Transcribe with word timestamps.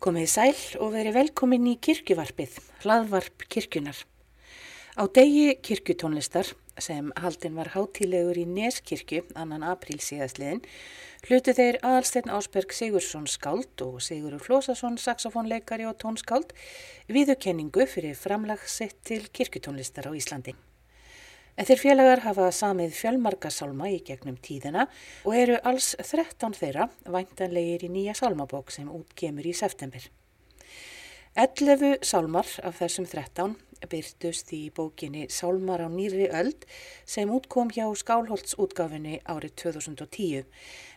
Komið 0.00 0.30
sæl 0.32 0.60
og 0.80 0.94
verið 0.94 1.12
velkomin 1.18 1.66
í 1.68 1.74
kirkjuvarpið, 1.84 2.54
hlaðvarp 2.80 3.42
kirkjunar. 3.52 3.98
Á 4.96 5.04
degi 5.12 5.58
kirkjutónlistar, 5.60 6.48
sem 6.80 7.10
haldin 7.20 7.58
var 7.58 7.68
hátílegur 7.74 8.40
í 8.40 8.46
Neskirkju 8.48 9.26
annan 9.36 9.66
apríl 9.68 9.98
síðastliðin, 10.00 10.62
hlutu 11.28 11.52
þeir 11.52 11.82
aðalsteinn 11.84 12.32
Ásberg 12.32 12.72
Sigursson 12.72 13.28
skáld 13.28 13.84
og 13.84 14.00
Sigurur 14.00 14.40
Flósasson 14.40 14.96
saxofónleikari 14.96 15.84
og 15.84 16.00
tónskáld 16.00 16.56
viðukenningu 17.12 17.84
fyrir 17.84 18.16
framlagsitt 18.16 19.02
til 19.04 19.28
kirkjutónlistar 19.28 20.08
á 20.08 20.16
Íslandi. 20.16 20.56
En 21.60 21.66
þeir 21.68 21.80
félagar 21.82 22.22
hafa 22.24 22.46
samið 22.56 22.94
fjölmarka 22.96 23.50
sálma 23.52 23.90
í 23.92 23.98
gegnum 24.00 24.38
tíðina 24.40 24.86
og 25.28 25.34
eru 25.36 25.58
alls 25.68 25.90
13 26.00 26.54
þeirra 26.56 26.86
væntanlegir 27.04 27.84
í 27.84 27.90
nýja 27.92 28.14
sálmabók 28.16 28.72
sem 28.72 28.88
útkemur 28.88 29.44
í 29.44 29.52
september. 29.52 30.06
11 31.36 32.00
sálmar 32.00 32.48
af 32.64 32.80
þessum 32.80 33.04
13 33.12 33.58
byrtust 33.92 34.50
í 34.56 34.62
bókinni 34.76 35.26
Sálmar 35.32 35.84
á 35.84 35.88
nýri 35.88 36.26
öld 36.32 36.64
sem 37.08 37.30
útkom 37.32 37.70
hjá 37.72 37.86
Skálholtsútgafinni 37.96 39.20
árið 39.24 39.54
2010 39.62 40.48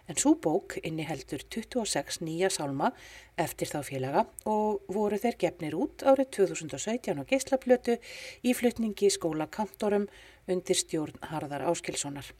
en 0.07 0.19
svo 0.19 0.33
bók 0.35 0.75
inniheldur 0.83 1.43
26 1.47 2.21
nýja 2.25 2.49
sálma 2.51 2.91
eftir 3.39 3.69
þá 3.71 3.79
félaga 3.87 4.25
og 4.49 4.83
voru 4.91 5.19
þeir 5.19 5.37
gefnir 5.39 5.77
út 5.79 6.03
árið 6.03 6.31
2017 6.39 7.19
á 7.19 7.23
geislaplötu 7.29 7.97
í 8.43 8.55
flutningi 8.57 9.11
skóla 9.13 9.47
kantorum 9.47 10.09
undir 10.47 10.79
stjórn 10.79 11.21
Harðar 11.31 11.63
Áskilssonar. 11.71 12.33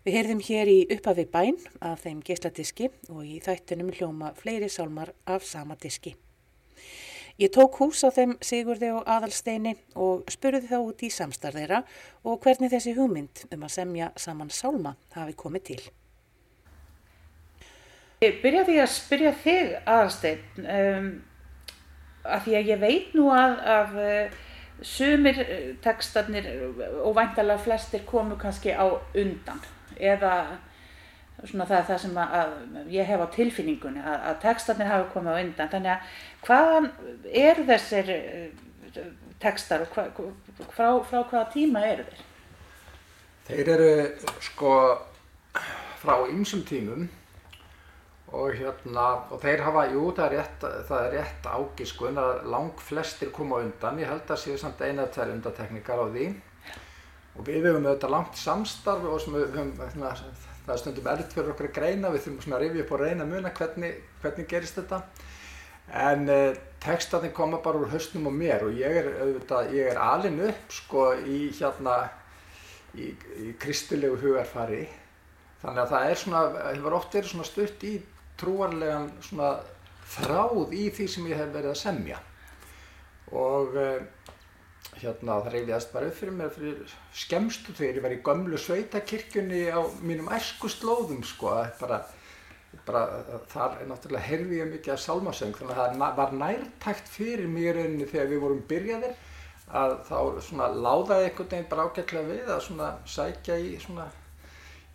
Við 0.00 0.16
heyrðum 0.16 0.40
hér 0.40 0.68
í 0.72 0.78
uppafi 0.96 1.26
bæn 1.28 1.60
af 1.84 2.06
þeim 2.06 2.24
geisladiski 2.24 2.88
og 3.12 3.20
í 3.28 3.36
þættunum 3.44 3.92
hljóma 3.92 4.32
fleiri 4.38 4.70
sálmar 4.72 5.12
af 5.28 5.44
sama 5.44 5.76
diski. 5.76 6.16
Ég 7.40 7.52
tók 7.52 7.78
hús 7.80 8.02
á 8.04 8.12
þeim 8.12 8.34
Sigurði 8.44 8.90
og 8.96 9.06
Aðalsteini 9.08 9.76
og 9.96 10.26
spurði 10.32 10.72
þá 10.72 10.78
út 10.80 11.04
í 11.06 11.12
samstarðeira 11.12 11.84
og 12.24 12.40
hvernig 12.44 12.72
þessi 12.72 12.96
hugmynd 12.96 13.46
um 13.52 13.64
að 13.64 13.74
semja 13.76 14.10
saman 14.16 14.52
sálma 14.52 14.96
hafi 15.14 15.36
komið 15.36 15.66
til. 15.70 15.80
Ég 18.20 18.40
byrja 18.42 18.66
því 18.68 18.74
að 18.82 18.90
spyrja 18.92 19.30
þig 19.40 19.74
Aðalstein 19.88 20.66
um, 20.68 21.10
að 22.28 22.42
því 22.44 22.56
að 22.58 22.66
ég 22.68 22.80
veit 22.82 23.12
nú 23.16 23.30
að, 23.32 23.54
að 23.74 23.94
sumir 24.84 25.38
eh, 25.40 25.70
tekstarnir 25.80 26.48
og 27.00 27.14
væntalega 27.16 27.62
flestir 27.64 28.02
komu 28.08 28.36
kannski 28.40 28.74
á 28.76 28.84
undan. 29.16 29.62
Eða 29.96 30.34
svona 31.46 31.64
það 31.68 31.78
er 31.78 31.86
það 31.88 32.02
sem 32.02 32.18
að, 32.20 32.34
að 32.40 32.90
ég 32.92 33.08
hef 33.08 33.24
á 33.24 33.34
tilfinningunni 33.36 34.02
að, 34.04 34.18
að 34.30 34.40
tekstarnir 34.42 34.90
hafa 34.90 35.06
komið 35.14 35.32
á 35.32 35.42
undan. 35.44 35.70
Þannig 35.72 35.92
að 35.94 36.18
hvaðan 36.48 36.90
eru 37.44 37.64
þessir 37.70 38.12
eh, 38.16 39.06
tekstar 39.40 39.86
og 39.86 39.96
hva, 39.96 40.28
frá, 40.74 40.90
frá 41.08 41.22
hvaða 41.22 41.46
tíma 41.54 41.86
eru 41.88 42.04
þeir? 42.10 42.26
Þeir 43.48 43.72
eru 43.78 43.90
sko 44.44 44.74
frá 46.00 46.14
ymsum 46.28 46.60
tímum 46.68 47.08
og 48.30 48.52
hérna, 48.54 49.06
og 49.32 49.40
þeir 49.42 49.64
hafa, 49.66 49.86
jú, 49.90 50.04
það 50.14 50.26
er 50.26 50.36
rétt, 50.36 50.66
það 50.86 51.06
er 51.06 51.14
rétt 51.16 51.46
ágiskun 51.50 52.20
að 52.22 52.44
lang 52.52 52.82
flestir 52.86 53.32
koma 53.34 53.58
undan, 53.64 53.98
ég 53.98 54.10
held 54.10 54.30
að 54.30 54.42
séu 54.44 54.58
samt 54.60 54.82
eina 54.86 55.08
tveir 55.10 55.32
undateknikar 55.34 55.98
á 55.98 56.06
því. 56.06 56.28
Og 57.38 57.46
við 57.46 57.66
hefum 57.66 57.88
auðvitað 57.88 58.14
langt 58.14 58.38
samstarf 58.38 59.08
og 59.08 59.18
höfum, 59.24 59.72
hérna, 59.80 60.12
það 60.66 60.72
er 60.74 60.82
stundum 60.82 61.10
erfitt 61.10 61.34
fyrir 61.34 61.50
okkur 61.54 61.70
að 61.70 61.76
greina, 61.80 62.12
við 62.14 62.24
þurfum 62.26 62.54
að 62.54 62.64
rifja 62.64 62.84
upp 62.84 62.94
og 62.94 63.02
reyna 63.02 63.26
muna 63.26 63.52
hvernig, 63.58 63.98
hvernig 64.22 64.48
gerist 64.50 64.78
þetta. 64.78 65.02
En 65.90 66.28
eh, 66.30 66.60
textatni 66.84 67.32
koma 67.34 67.58
bara 67.64 67.82
úr 67.82 67.90
höstnum 67.90 68.30
og 68.30 68.36
mér 68.36 68.62
og 68.68 68.78
ég 68.78 69.00
er 69.00 69.10
auðvitað, 69.24 69.74
ég 69.74 69.90
er 69.90 69.98
alin 69.98 70.38
upp 70.46 70.70
sko 70.76 71.08
í 71.18 71.40
hérna, 71.58 71.96
í, 72.94 73.10
í 73.42 73.50
kristilegu 73.58 74.20
hugarfari. 74.22 74.84
Þannig 75.64 75.82
að 75.82 75.92
það 75.96 76.08
er 76.12 76.22
svona, 76.22 76.46
hefur 76.70 76.98
oft 77.00 77.18
verið 77.18 77.32
svona 77.34 77.48
stutt 77.48 77.82
í 77.90 77.96
trúarlegan 78.40 79.10
svona 79.24 79.54
þráð 80.16 80.74
í 80.74 80.88
því 80.94 81.06
sem 81.12 81.28
ég 81.30 81.40
hef 81.40 81.52
verið 81.54 81.72
að 81.72 81.80
semja. 81.82 82.18
Og 83.30 83.76
uh, 83.78 83.98
hérna 84.98 85.38
það 85.40 85.52
reyðiðast 85.54 85.92
bara 85.94 86.08
upp 86.10 86.16
fyrir 86.18 86.36
mér 86.36 86.54
fyrir 86.54 86.94
skemstu 87.24 87.74
þegar 87.76 88.00
ég 88.00 88.06
var 88.06 88.16
í 88.16 88.22
gömlu 88.26 88.60
sveitakirkjunni 88.60 89.62
á 89.70 89.80
mínum 90.02 90.30
æskuslóðum 90.34 91.22
sko. 91.26 91.54
Bara, 91.80 92.00
bara 92.86 93.04
þar 93.52 93.80
er 93.80 93.90
náttúrulega 93.90 94.26
heyrði 94.26 94.62
ég 94.62 94.72
mikið 94.74 94.96
af 94.96 95.02
salmasöng 95.04 95.56
þannig 95.58 95.76
að 95.76 95.98
það 96.00 96.16
var 96.22 96.38
nærtækt 96.42 97.12
fyrir 97.14 97.50
mér 97.50 97.78
rauninni 97.78 98.08
þegar 98.10 98.32
við 98.32 98.44
vorum 98.46 98.64
byrjaðir 98.70 99.18
að 99.70 99.92
þá 100.08 100.16
svona 100.42 100.66
láðaði 100.74 101.28
einhvern 101.28 101.52
veginn 101.52 101.70
bara 101.70 101.86
ágætlega 101.86 102.30
við 102.32 102.48
að 102.50 102.64
svona 102.66 102.88
sækja 103.06 103.58
í 103.62 103.76
svona 103.82 104.08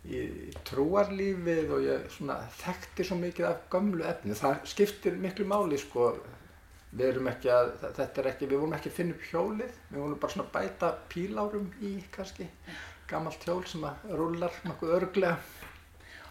í 0.06 0.22
trúarlífið 0.66 1.74
og 1.74 1.84
ég 1.84 2.08
svona, 2.14 2.38
þekkti 2.60 3.06
svo 3.06 3.18
mikið 3.20 3.48
af 3.50 3.62
gömlu 3.72 4.06
efni. 4.06 4.36
Það 4.38 4.66
skiptir 4.72 5.20
miklu 5.20 5.46
máli 5.48 5.78
sko. 5.80 6.14
Við 6.96 7.10
erum 7.10 7.28
ekki 7.28 7.50
að, 7.52 7.72
þetta 7.98 8.22
er 8.22 8.28
ekki, 8.30 8.48
við 8.48 8.60
vorum 8.62 8.74
ekki 8.76 8.88
að 8.92 8.96
finna 8.96 9.16
upp 9.16 9.24
hjólið, 9.30 9.78
við 9.90 10.00
vorum 10.00 10.18
bara 10.22 10.32
svona 10.32 10.46
að 10.46 10.52
bæta 10.54 10.90
pílárum 11.12 11.66
í 11.84 11.92
kannski, 12.14 12.46
gammalt 13.10 13.44
hjól 13.44 13.64
sem 13.68 13.84
að 13.84 14.06
rullar 14.16 14.60
nokkuð 14.64 14.94
örglega. 15.00 15.36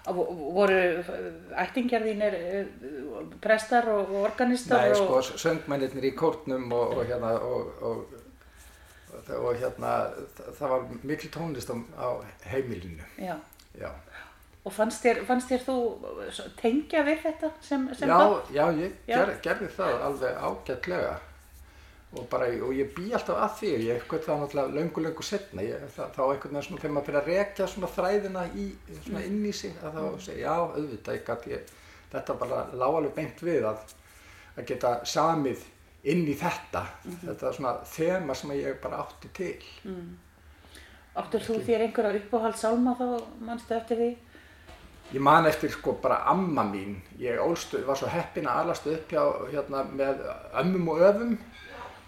Voru 0.05 0.79
ættingjarðinir 1.57 2.35
eh, 2.37 2.67
prestar 3.41 3.89
og 3.93 4.11
organistar? 4.21 4.85
Nei, 4.85 4.97
sko, 4.97 5.21
söngmennir 5.41 6.05
í 6.05 6.13
kórnum 6.17 6.69
og, 6.77 6.99
og 6.99 7.09
hérna, 7.09 7.33
og, 7.41 7.71
og 7.81 8.21
og 9.33 9.55
hérna 9.59 9.91
það 10.57 10.69
var 10.69 10.87
mikil 11.03 11.31
tónlist 11.33 11.71
á, 11.71 11.75
á 11.97 12.07
heimilinu 12.51 13.03
Já. 13.17 13.37
Já. 13.79 13.91
Og 14.65 14.73
fannst 14.73 15.03
þér, 15.05 15.21
fannst 15.27 15.51
þér 15.51 15.63
þú 15.67 15.77
tengja 16.57 17.03
við 17.05 17.19
þetta 17.27 17.51
sem, 17.61 17.85
sem 17.93 18.09
já, 18.09 18.17
barn? 18.17 18.53
Já, 18.55 18.65
ég 18.79 18.95
ger, 19.05 19.31
gerði 19.45 19.67
það 19.75 20.05
alveg 20.07 20.39
ágætlega 20.41 21.11
og, 22.15 22.23
bara, 22.31 22.47
og 22.65 22.73
ég 22.73 22.89
bý 22.95 23.11
alltaf 23.13 23.37
að 23.43 23.53
því, 23.59 23.71
ég 23.85 23.99
eitthvað 23.99 24.25
það 24.25 24.41
náttúrulega 24.41 24.79
löngu 24.79 25.03
löngu 25.05 25.25
setna, 25.27 25.65
ég, 25.65 25.85
það, 25.93 26.11
þá 26.15 26.23
eitthvað 26.25 26.57
svona 26.67 26.81
þegar 26.81 26.95
maður 26.95 27.07
fyrir 27.09 27.19
að 27.21 27.29
rekja 27.31 27.69
svona 27.69 27.91
þræðina 27.93 28.45
í, 28.55 28.65
svona 29.03 29.23
inn 29.27 29.45
í 29.45 29.53
sig 29.53 29.77
að 29.83 29.99
þá 29.99 30.25
segja 30.25 30.41
já, 30.47 30.55
auðvitað, 30.63 31.19
ég 31.19 31.29
gæti, 31.29 31.61
þetta 32.15 32.37
bara 32.41 32.65
lág 32.73 32.99
alveg 32.99 33.15
beint 33.19 33.45
við 33.45 33.69
að, 33.69 33.95
að 34.55 34.69
geta 34.71 34.97
samið 35.13 35.65
inn 36.05 36.27
í 36.29 36.35
þetta, 36.37 36.85
mm 36.85 37.11
-hmm. 37.11 37.25
þetta 37.29 37.53
svona 37.57 37.73
þema 37.89 38.35
sem 38.37 38.55
ég 38.57 38.81
bara 38.81 39.01
átti 39.03 39.31
til. 39.33 39.57
Mm. 39.83 40.13
Áttur 41.15 41.43
þú 41.45 41.61
þér 41.63 41.85
einhverja 41.85 42.19
uppáhaldssálma 42.19 42.93
þá 42.99 43.05
mannstu 43.47 43.75
eftir 43.77 43.99
því? 44.01 44.07
Ég 45.13 45.21
man 45.23 45.45
eftir 45.47 45.71
sko 45.71 45.93
bara 46.03 46.17
amma 46.27 46.65
mín. 46.67 46.97
Ég 47.21 47.39
ólstu, 47.39 47.79
var 47.87 47.95
svo 47.95 48.09
heppin 48.11 48.49
að 48.51 48.65
alastu 48.65 48.91
upp 48.91 49.13
hjá, 49.13 49.21
hérna, 49.53 49.85
með 49.95 50.25
ömmum 50.59 50.89
og 50.91 51.03
öfum 51.07 51.37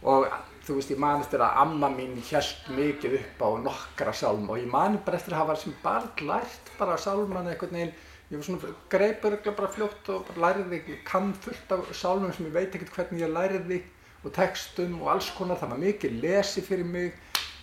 og 0.08 0.28
þú 0.68 0.76
veist 0.76 0.92
ég 0.92 1.00
man 1.00 1.24
eftir 1.24 1.40
að 1.46 1.62
amma 1.62 1.88
mín 1.94 2.18
hjælt 2.28 2.68
mikið 2.76 3.16
upp 3.22 3.46
á 3.48 3.50
nokkra 3.70 4.14
sálma 4.14 4.58
og 4.58 4.60
ég 4.60 4.68
man 4.74 5.00
bara 5.06 5.22
eftir 5.22 5.38
að 5.38 5.44
hafa 5.46 5.56
sem 5.62 5.78
barn 5.86 6.28
lært 6.28 6.72
bara 6.80 6.98
sálman 7.00 7.48
eitthvað 7.48 7.78
neginn. 7.78 7.94
Ég 8.28 8.42
var 8.42 8.44
svona 8.50 8.74
greipur 8.92 9.38
bara 9.48 9.72
fljótt 9.72 10.10
og 10.12 10.28
bara 10.34 10.50
læriði, 10.50 10.98
kann 11.08 11.32
fullt 11.32 11.72
af 11.72 11.94
sálmum 11.96 12.36
sem 12.36 12.50
ég 12.50 12.58
veit 12.60 12.76
ekkert 12.76 12.92
hvernig 12.98 13.24
ég 13.24 13.32
læriði 13.32 13.80
og 14.26 14.36
textum 14.36 15.00
og 15.00 15.14
alls 15.14 15.32
konar. 15.38 15.62
Það 15.62 15.78
var 15.78 15.84
mikið 15.86 16.20
lesi 16.26 16.66
fyrir 16.66 16.92
mig 16.92 17.16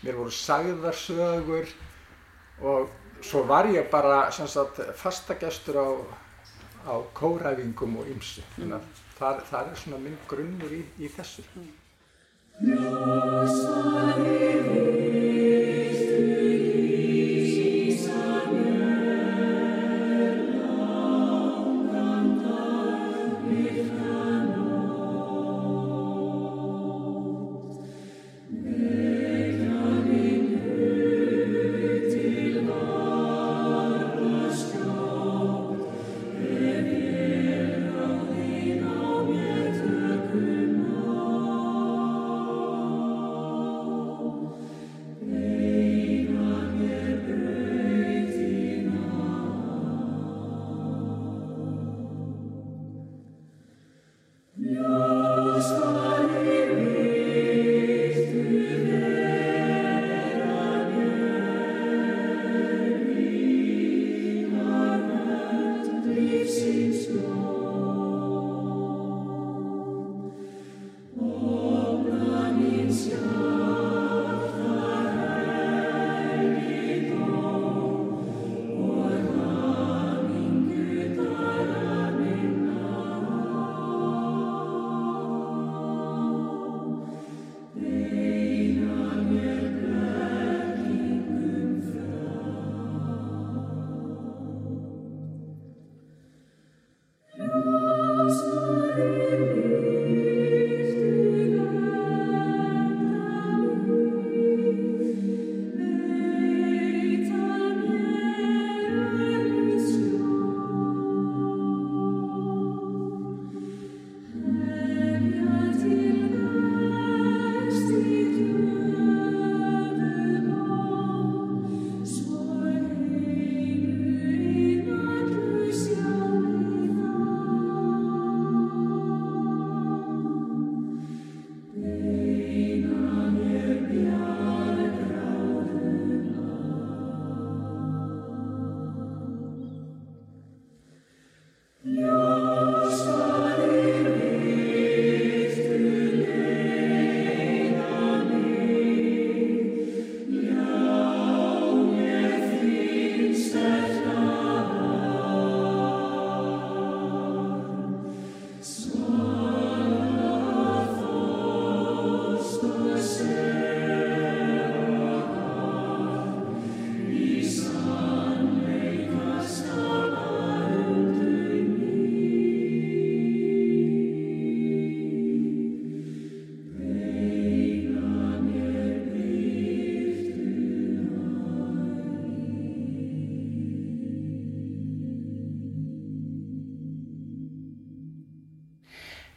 mér 0.05 0.19
voru 0.21 0.33
sagðarsögur 0.37 1.67
og 2.63 2.89
svo 3.25 3.43
var 3.49 3.65
ég 3.73 3.91
bara 3.91 4.31
sagt, 4.31 4.81
fastagestur 5.01 5.77
á, 5.81 5.89
á 6.93 6.95
kóræfingum 7.17 7.99
og 8.01 8.11
þannig 8.57 8.77
að 8.79 8.85
það, 9.19 9.35
það 9.51 9.71
er 9.71 9.77
svona 9.83 10.03
minn 10.05 10.19
grunnur 10.29 10.73
í, 10.77 10.83
í 11.01 11.09
þessu. 11.17 11.43
Mm. 11.55 11.73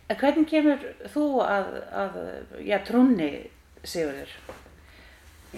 En 0.08 0.20
hvernig 0.22 0.48
kemur 0.48 0.84
þú 1.12 1.26
að, 1.44 1.74
að 2.04 2.20
já, 2.64 2.78
trúnni, 2.88 3.32
Sigurður? 3.88 4.32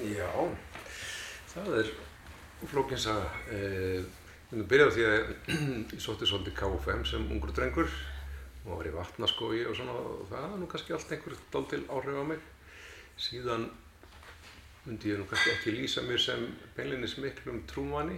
Já, 0.10 0.29
það 1.53 1.75
er 1.84 1.91
flókinsaga. 2.70 3.27
Eh, 3.53 4.08
Ég 4.50 4.63
byrjaði 4.65 4.94
því 4.96 5.03
að 5.06 5.12
ég 5.94 6.00
sótti 6.01 6.25
svolítið 6.25 6.56
KFM 6.58 7.03
sem 7.06 7.25
ungur 7.29 7.51
drengur 7.53 7.91
og 8.63 8.79
var 8.79 8.88
í 8.89 8.94
vatnaskói 8.96 9.60
og 9.70 9.75
svona 9.77 9.94
og 9.94 10.24
það 10.32 10.48
var 10.48 10.56
nú 10.58 10.70
kannski 10.72 10.96
allt 10.96 11.12
einhver 11.13 11.36
dál 11.53 11.84
áhrif 11.94 12.18
á 12.18 12.25
mig. 12.32 12.48
Síðan 13.22 13.68
myndi 14.88 15.12
ég 15.12 15.22
nú 15.22 15.27
kannski 15.29 15.53
ekki 15.53 15.75
lýsa 15.75 16.01
mér 16.08 16.24
sem 16.24 16.48
beinlinnis 16.74 17.13
miklum 17.22 17.62
trúmanni 17.70 18.18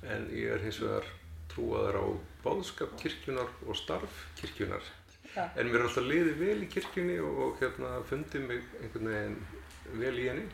en 0.00 0.24
ég 0.32 0.54
er 0.56 0.64
hins 0.64 0.80
vegar 0.80 1.10
trúaðar 1.52 2.00
á 2.00 2.04
báðskap 2.46 2.96
kirkjunar 3.02 3.52
og 3.68 3.76
starf 3.76 4.16
kirkjunar. 4.40 4.80
Ja. 5.36 5.46
En 5.56 5.68
mér 5.68 5.82
er 5.82 5.86
alltaf 5.90 6.06
liðið 6.06 6.38
vel 6.40 6.56
í 6.64 6.70
kirkjunni 6.72 7.16
og, 7.20 7.40
og 7.44 7.58
hérna 7.60 7.92
fundið 8.08 8.46
mig 8.48 8.62
einhvern 8.80 9.10
veginn 9.12 9.38
vel 10.00 10.14
í 10.16 10.28
henni. 10.30 10.46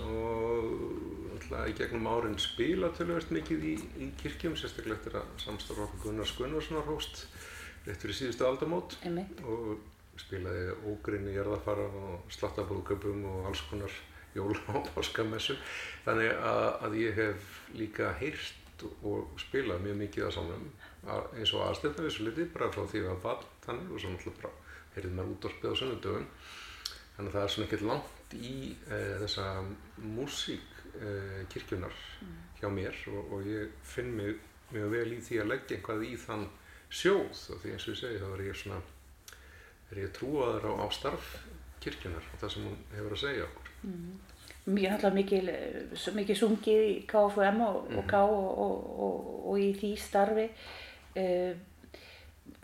Og 0.00 1.34
alltaf 1.34 1.72
í 1.72 1.74
gegnum 1.80 2.06
árin 2.08 2.38
spila 2.40 2.92
tölvöld 2.96 3.34
mikið 3.34 3.66
í, 3.72 3.74
í 4.06 4.12
kirkjum, 4.22 4.54
sérstaklega 4.56 5.00
eftir 5.00 5.18
að 5.20 5.34
samstarfa 5.42 5.88
okkur 5.88 6.06
Gunnar 6.06 6.30
Skunnarssonar 6.30 6.86
hóst 6.88 7.26
rétt 7.84 8.00
fyrir 8.00 8.20
síðustu 8.20 8.46
aldamót. 8.48 8.96
Og 9.44 9.74
spilaði 10.22 10.74
ógrinni 10.86 11.34
jarðafara 11.34 11.86
og 11.98 12.34
slattabúðköpum 12.34 13.24
og 13.32 13.48
alls 13.50 13.64
konar 13.70 13.94
jóla 14.34 14.60
og 14.78 14.90
páskamessum 14.94 15.58
þannig 16.06 16.30
að, 16.34 16.68
að 16.86 16.96
ég 17.00 17.18
hef 17.18 17.56
líka 17.78 18.12
heyrt 18.20 18.86
og 19.06 19.34
spilað 19.40 19.84
mjög 19.84 20.00
mikið 20.02 20.28
á 20.28 20.30
samlum 20.34 20.64
eins 21.38 21.52
og 21.54 21.66
aðstæðna 21.68 22.06
vissu 22.06 22.26
liti 22.26 22.46
bara 22.52 22.70
frá 22.74 22.84
því 22.90 23.04
að 23.10 23.20
það 23.24 23.44
þannig 23.66 23.92
og 23.92 24.02
svo 24.02 24.12
náttúrulega 24.14 24.42
bara 24.42 24.54
heyrðið 24.94 25.18
mér 25.18 25.32
útdorfið 25.34 25.74
á 25.74 25.78
sunnudöfum 25.80 26.26
þannig 27.14 27.28
að 27.28 27.36
það 27.36 27.44
er 27.44 27.54
svona 27.54 27.68
ekkert 27.68 27.86
langt 27.90 28.34
í 28.34 28.56
e, 28.74 28.98
þessa 29.22 29.46
músík 30.02 30.82
e, 30.98 31.12
kirkjunar 31.52 32.02
hjá 32.58 32.68
mér 32.72 32.98
og, 33.12 33.32
og 33.36 33.48
ég 33.48 33.78
finn 33.86 34.12
mig 34.18 34.36
mjög 34.74 34.94
vel 34.94 35.08
í 35.14 35.22
því 35.22 35.40
að 35.40 35.50
leggja 35.52 35.78
einhvað 35.78 36.04
í 36.08 36.14
þann 36.18 36.46
sjóð. 36.94 37.42
Og 37.54 37.62
því 37.62 37.74
eins 37.74 37.86
og 37.86 37.94
ég 37.94 38.00
segi 38.00 38.22
þá 38.22 38.28
er 38.30 38.44
ég 38.48 38.60
svona 38.60 38.80
er 39.92 40.00
ég 40.04 40.14
trúaður 40.16 40.70
á, 40.70 40.72
á 40.82 40.86
starf 40.94 41.34
kirkjunar 41.84 42.24
og 42.32 42.40
það 42.40 42.54
sem 42.54 42.66
hún 42.68 42.78
hefur 42.94 43.16
að 43.16 43.22
segja 43.24 43.48
okkur. 43.50 43.70
Mér 44.64 44.86
er 44.88 44.94
alltaf 44.96 45.14
mikið, 45.14 45.50
mikið 46.16 46.40
sungið 46.40 46.86
í 46.88 46.94
KFM 47.10 47.60
og, 47.66 47.90
og 47.92 48.06
K 48.08 48.22
og, 48.24 48.46
og, 48.64 48.90
og, 49.06 49.30
og 49.52 49.60
í 49.60 49.70
því 49.76 49.92
starfi. 50.00 50.48
Uh, 51.14 51.52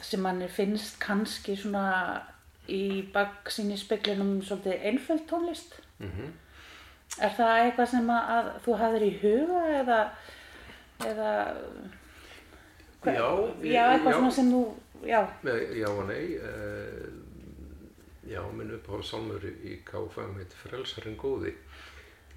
sem 0.02 0.20
mann 0.25 0.42
finnst 0.49 0.99
kannski 1.00 1.56
svona 1.56 2.22
í 2.68 3.02
baksíni 3.12 3.76
speklinum 3.78 4.40
svolítið 4.42 4.84
einföld 4.90 5.26
tónlist. 5.30 5.75
mm 6.00 6.30
Er 7.20 7.32
það 7.34 7.56
eitthvað 7.60 7.88
sem 7.90 8.10
að, 8.14 8.28
að 8.30 8.49
þú 8.64 8.75
hafðir 8.78 9.02
í 9.02 9.14
huga 9.18 9.62
eða, 9.80 9.96
eða 11.10 11.30
hva- 13.02 13.14
Já, 13.16 13.26
ég- 13.64 13.72
já, 13.72 13.82
eitthvað 13.90 14.12
já. 14.12 14.18
svona 14.18 14.30
sem 14.37 14.50
þú, 14.52 14.60
já, 15.08 15.22
Já 15.80 15.88
og 15.90 16.06
nei 16.08 16.34
eh, 16.37 17.08
Já, 18.30 18.42
minn 18.54 18.70
uppáhaldssálmur 18.76 19.42
í 19.66 19.80
KFM 19.84 20.37
heit 20.38 20.52
Frelsarinn 20.54 21.16
góði 21.18 21.54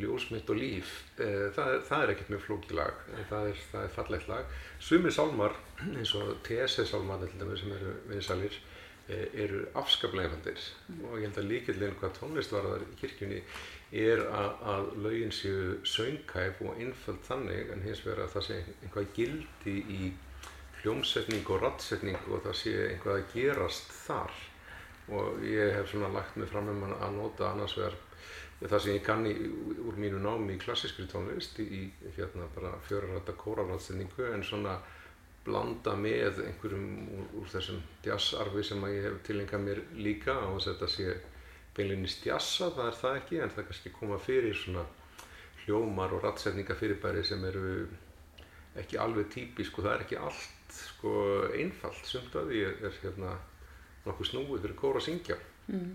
Ljósmynd 0.02 0.50
og 0.50 0.58
líf 0.58 0.92
eh, 1.22 1.50
það, 1.54 1.76
það 1.90 2.04
er 2.04 2.14
ekkert 2.14 2.32
mjög 2.34 2.46
flókið 2.48 2.78
lag 2.80 3.02
það 3.30 3.50
er, 3.52 3.64
það 3.72 3.84
er 3.84 3.96
fallegt 3.98 4.30
lag. 4.32 4.56
Sumir 4.82 5.14
sálmar, 5.14 5.58
eins 5.92 6.14
og 6.18 6.32
TSE 6.48 6.88
sálmar 6.90 7.28
sem 7.30 7.76
eru 7.76 7.94
vinsalir 8.10 8.58
eh, 9.08 9.28
eru 9.46 9.64
afskaplega 9.78 10.32
einfaldir 10.32 10.66
og 11.04 11.20
ég 11.20 11.28
held 11.28 11.40
að 11.44 11.50
líkillin 11.52 11.98
hvað 12.02 12.18
tónlist 12.18 12.56
var 12.56 12.70
þar 12.72 12.86
í 12.88 13.00
kirkjunni 13.04 13.42
er 13.94 14.24
að, 14.34 14.52
að 14.74 14.88
lögin 15.06 15.34
séu 15.36 15.76
söngkæf 15.86 16.64
og 16.66 16.80
einföld 16.82 17.22
þannig 17.28 17.70
en 17.76 17.84
hins 17.86 18.02
vegar 18.02 18.26
að 18.26 18.38
það 18.38 18.48
sé 18.48 18.62
einhvað 18.82 19.12
gildi 19.20 19.76
í 19.94 20.14
hljómsetning 20.82 21.46
og 21.48 21.62
rattsetning 21.62 22.18
og 22.28 22.42
það 22.44 22.58
sé 22.60 22.74
einhvað 22.88 23.20
að 23.20 23.30
gerast 23.36 23.94
þar. 24.04 24.34
Og 25.14 25.44
ég 25.46 25.76
hef 25.78 25.92
svona 25.92 26.10
lagt 26.12 26.36
mig 26.40 26.50
fram 26.50 26.72
um 26.72 26.84
að 26.90 27.14
nota 27.16 27.52
annars 27.52 27.76
vegar 27.78 27.96
það 28.70 28.84
sem 28.84 28.96
ég 28.96 29.06
kann 29.06 29.26
í, 29.28 29.34
úr 29.84 30.00
mínu 30.00 30.20
námi 30.24 30.56
í 30.56 30.62
klassískri 30.62 31.06
tónlist 31.12 31.60
í, 31.60 31.86
hérna 32.18 32.48
bara 32.56 32.74
fjörarrætta 32.88 33.36
kórarrattsetningu 33.40 34.28
en 34.32 34.46
svona 34.48 34.78
blanda 35.44 35.96
með 36.00 36.40
einhverjum 36.46 36.88
úr, 37.18 37.30
úr 37.42 37.52
þessum 37.52 37.82
jazzarfi 38.06 38.64
sem 38.64 38.84
að 38.86 38.96
ég 38.96 39.08
hef 39.10 39.22
tilengað 39.28 39.66
mér 39.66 39.82
líka 40.00 40.38
á 40.40 40.48
þess 40.56 40.70
að 40.70 40.74
þetta 40.74 40.92
sé 40.94 41.16
beinlinnis 41.74 42.20
jazza, 42.24 42.70
það 42.72 42.88
er 42.88 43.00
það 43.02 43.18
ekki 43.20 43.40
en 43.42 43.54
það 43.56 43.68
kannski 43.70 43.94
koma 43.98 44.20
fyrir 44.22 44.56
svona 44.56 44.86
hljómar 45.64 46.14
og 46.16 46.24
rattsetninga 46.24 46.78
fyrirbæri 46.80 47.24
sem 47.26 47.44
eru 47.50 47.88
ekki 48.80 49.00
alveg 49.02 49.30
típisk 49.34 49.78
og 49.78 49.88
það 49.88 49.96
er 49.96 50.06
ekki 50.06 50.20
allt 50.22 50.78
sko 50.78 51.16
einfalt 51.54 52.08
sumt 52.10 52.36
að 52.38 52.50
því 52.52 52.64
er, 52.68 52.80
er 52.88 52.96
hérna 53.04 53.34
nokkuð 54.06 54.30
snúið 54.30 54.64
fyrir 54.66 54.80
kóra 54.80 55.02
að 55.02 55.08
syngja 55.08 55.38
mm. 55.68 55.92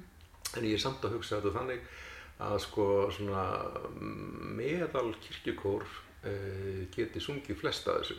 en 0.58 0.68
ég 0.68 0.76
er 0.76 0.82
samt 0.82 1.04
að 1.04 1.16
hugsa 1.16 1.38
þetta 1.38 1.56
þannig 1.56 1.88
að 2.38 2.58
sko 2.62 2.88
svona 3.14 3.44
meðal 4.58 5.10
kirkjukór 5.22 5.84
uh, 5.84 6.82
geti 6.94 7.22
sungið 7.22 7.58
flest 7.62 7.88
að 7.90 8.02
þessu 8.02 8.18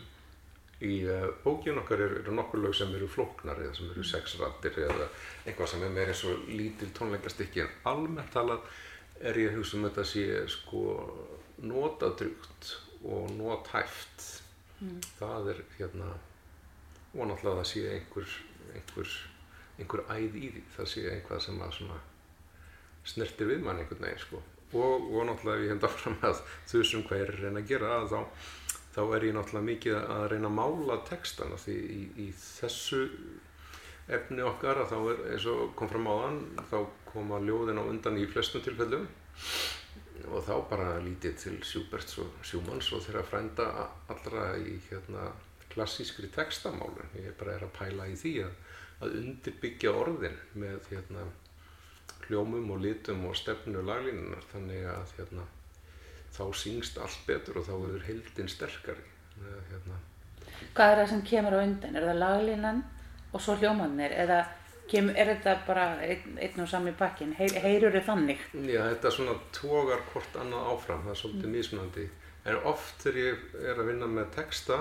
í 0.80 1.00
uh, 1.08 1.28
bókinu 1.44 1.82
okkar 1.82 2.04
eru, 2.06 2.20
eru 2.24 2.36
nokkur 2.36 2.62
lög 2.64 2.76
sem 2.78 2.92
eru 2.96 3.08
flóknar 3.12 3.60
eða 3.60 3.76
sem 3.76 3.90
eru 3.92 4.04
sexrattir 4.08 4.78
eða 4.86 5.08
eitthvað 5.46 5.72
sem 5.74 5.84
er 5.84 5.96
meira 5.96 6.14
eins 6.14 6.24
og 6.28 6.46
lítil 6.48 6.92
tónleikastykki. 6.96 7.64
En 7.66 7.90
almennt 7.92 8.32
talað 8.36 8.64
er 9.20 9.40
ég 9.42 9.52
að 9.52 9.60
hugsa 9.60 9.78
um 9.78 9.88
þetta 9.90 10.06
sé 10.08 10.26
sko 10.52 10.84
notadrugt 11.68 12.76
og 13.04 13.32
nothæft. 13.36 14.28
Það 15.20 15.52
er 15.54 15.66
hérna 15.76 16.14
og 17.10 17.26
náttúrulega 17.28 17.60
það 17.60 17.68
sé 17.74 17.84
einhver 17.92 18.38
einhver, 18.78 19.18
einhver 19.82 20.06
æð 20.16 20.40
í 20.40 20.54
því. 20.54 20.64
Það 20.78 20.90
sé 20.94 21.06
einhvað 21.12 21.44
sem 21.44 21.60
að 21.66 21.76
svona 21.82 22.00
snertir 23.08 23.50
við 23.50 23.66
mann 23.66 23.82
einhvern 23.82 24.06
veginn 24.06 24.24
sko. 24.24 24.42
Og, 24.70 25.06
og 25.10 25.26
náttúrulega 25.26 25.58
ef 25.58 25.66
ég 25.66 25.72
henda 25.74 25.90
fram 25.90 26.18
að 26.30 26.42
þau 26.70 26.82
sem 26.86 27.06
hvað 27.08 27.24
er 27.24 27.32
að 27.34 27.44
reyna 27.46 27.62
að 27.64 27.70
gera 27.72 27.94
þá, 28.12 28.20
þá 28.94 29.02
er 29.04 29.26
ég 29.26 29.38
náttúrulega 29.38 29.70
mikið 29.70 29.98
að 30.00 30.26
reyna 30.34 30.52
að 30.52 30.58
mála 30.60 30.98
textana. 31.10 31.58
Því 31.58 31.78
í, 31.80 32.02
í 32.26 32.28
þessu 32.38 33.02
efni 34.20 34.46
okkar 34.46 34.84
að 34.84 34.94
þá 34.94 35.00
er 35.00 35.26
eins 35.34 35.50
og 35.50 35.74
kom 35.78 35.90
fram 35.90 36.10
á 36.10 36.14
þann 36.22 36.40
þá 36.70 36.78
koma 37.10 37.42
ljóðin 37.42 37.82
á 37.82 37.84
undan 37.86 38.22
í 38.22 38.30
flestum 38.30 38.64
tilfellum. 38.66 39.10
Og 40.30 40.44
þá 40.46 40.56
bara 40.70 40.88
lítið 41.02 41.38
til 41.42 41.58
Schuberts 41.66 42.18
og 42.22 42.42
Schumanns 42.46 42.92
og 42.94 43.06
þeirra 43.06 43.26
frænda 43.26 43.70
allra 44.12 44.52
í 44.60 44.78
hérna 44.90 45.32
klassískri 45.74 46.30
textamálun. 46.34 47.14
Ég 47.18 47.38
bara 47.40 47.56
er 47.56 47.66
að 47.66 47.76
pæla 47.78 48.10
í 48.10 48.18
því 48.20 48.34
að, 48.46 48.58
að 49.06 49.20
undirbyggja 49.24 49.94
orðin 49.96 50.42
með 50.60 50.92
hérna 50.92 51.30
hljómum 52.28 52.72
og 52.74 52.84
litum 52.84 53.26
og 53.30 53.38
stefnu 53.38 53.82
laglínunar 53.86 54.44
þannig 54.52 54.86
að 54.92 55.16
hérna, 55.18 55.48
þá 56.36 56.44
syngst 56.54 57.00
allt 57.02 57.26
betur 57.28 57.62
og 57.62 57.68
þá 57.70 57.74
verður 57.78 58.08
heildin 58.10 58.52
sterkari 58.52 59.08
hérna, 59.72 59.98
Hvað 60.76 60.92
er 60.92 61.02
það 61.02 61.12
sem 61.12 61.26
kemur 61.28 61.56
á 61.56 61.60
undan? 61.64 61.98
Er 61.98 62.08
það 62.10 62.22
laglínan 62.24 62.82
og 63.32 63.44
svo 63.44 63.56
hljómanir 63.60 64.14
eða 64.24 64.40
kem, 64.90 65.10
er 65.14 65.32
þetta 65.34 65.56
bara 65.68 65.86
einn, 66.06 66.38
einn 66.42 66.64
og 66.64 66.70
sami 66.70 66.94
pakkin? 66.98 67.34
Heyr, 67.38 67.58
heyrur 67.64 67.96
þið 67.96 68.06
þannig? 68.08 68.46
Já, 68.68 68.82
þetta 68.90 69.14
svona 69.16 69.36
tógar 69.56 70.04
hvort 70.12 70.40
annað 70.42 70.72
áfram, 70.74 71.04
það 71.06 71.14
er 71.14 71.22
svolítið 71.24 71.54
mismunandi. 71.56 72.08
En 72.50 72.62
oft 72.72 73.04
þegar 73.04 73.20
ég 73.22 73.58
er 73.72 73.82
að 73.82 73.92
vinna 73.92 74.10
með 74.10 74.32
texta, 74.38 74.80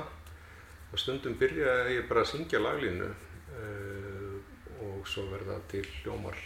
og 0.88 1.02
stundum 1.02 1.36
byrja 1.40 1.80
ég 1.92 2.06
bara 2.08 2.24
að 2.24 2.32
syngja 2.32 2.62
laglínu 2.62 3.10
uh, 3.10 4.38
og 4.86 5.02
svo 5.10 5.26
verða 5.32 5.58
til 5.68 5.84
hljómar 6.00 6.38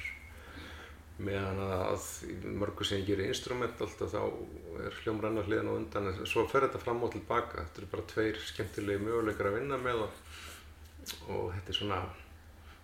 meðan 1.21 1.61
að 1.67 2.07
í 2.27 2.37
mörgu 2.57 2.87
sem 2.87 3.03
ég 3.03 3.11
gerir 3.11 3.29
instrument 3.29 3.81
alltaf 3.85 4.15
þá 4.15 4.23
er 4.87 4.99
hljómar 5.03 5.29
annar 5.29 5.49
hliðan 5.49 5.71
á 5.71 5.75
undan 5.77 6.09
en 6.11 6.27
svo 6.27 6.47
fer 6.51 6.67
þetta 6.67 6.81
fram 6.83 7.03
og 7.05 7.13
tilbaka. 7.13 7.67
Þetta 7.67 7.83
eru 7.83 7.91
bara 7.93 8.09
tveir 8.13 8.41
skemmtilegi 8.41 9.05
möguleikar 9.05 9.51
að 9.51 9.59
vinna 9.61 9.79
með 9.83 10.07
og, 10.07 10.21
og 11.29 11.45
þetta 11.57 11.75
er 11.75 11.79
svona 11.79 12.01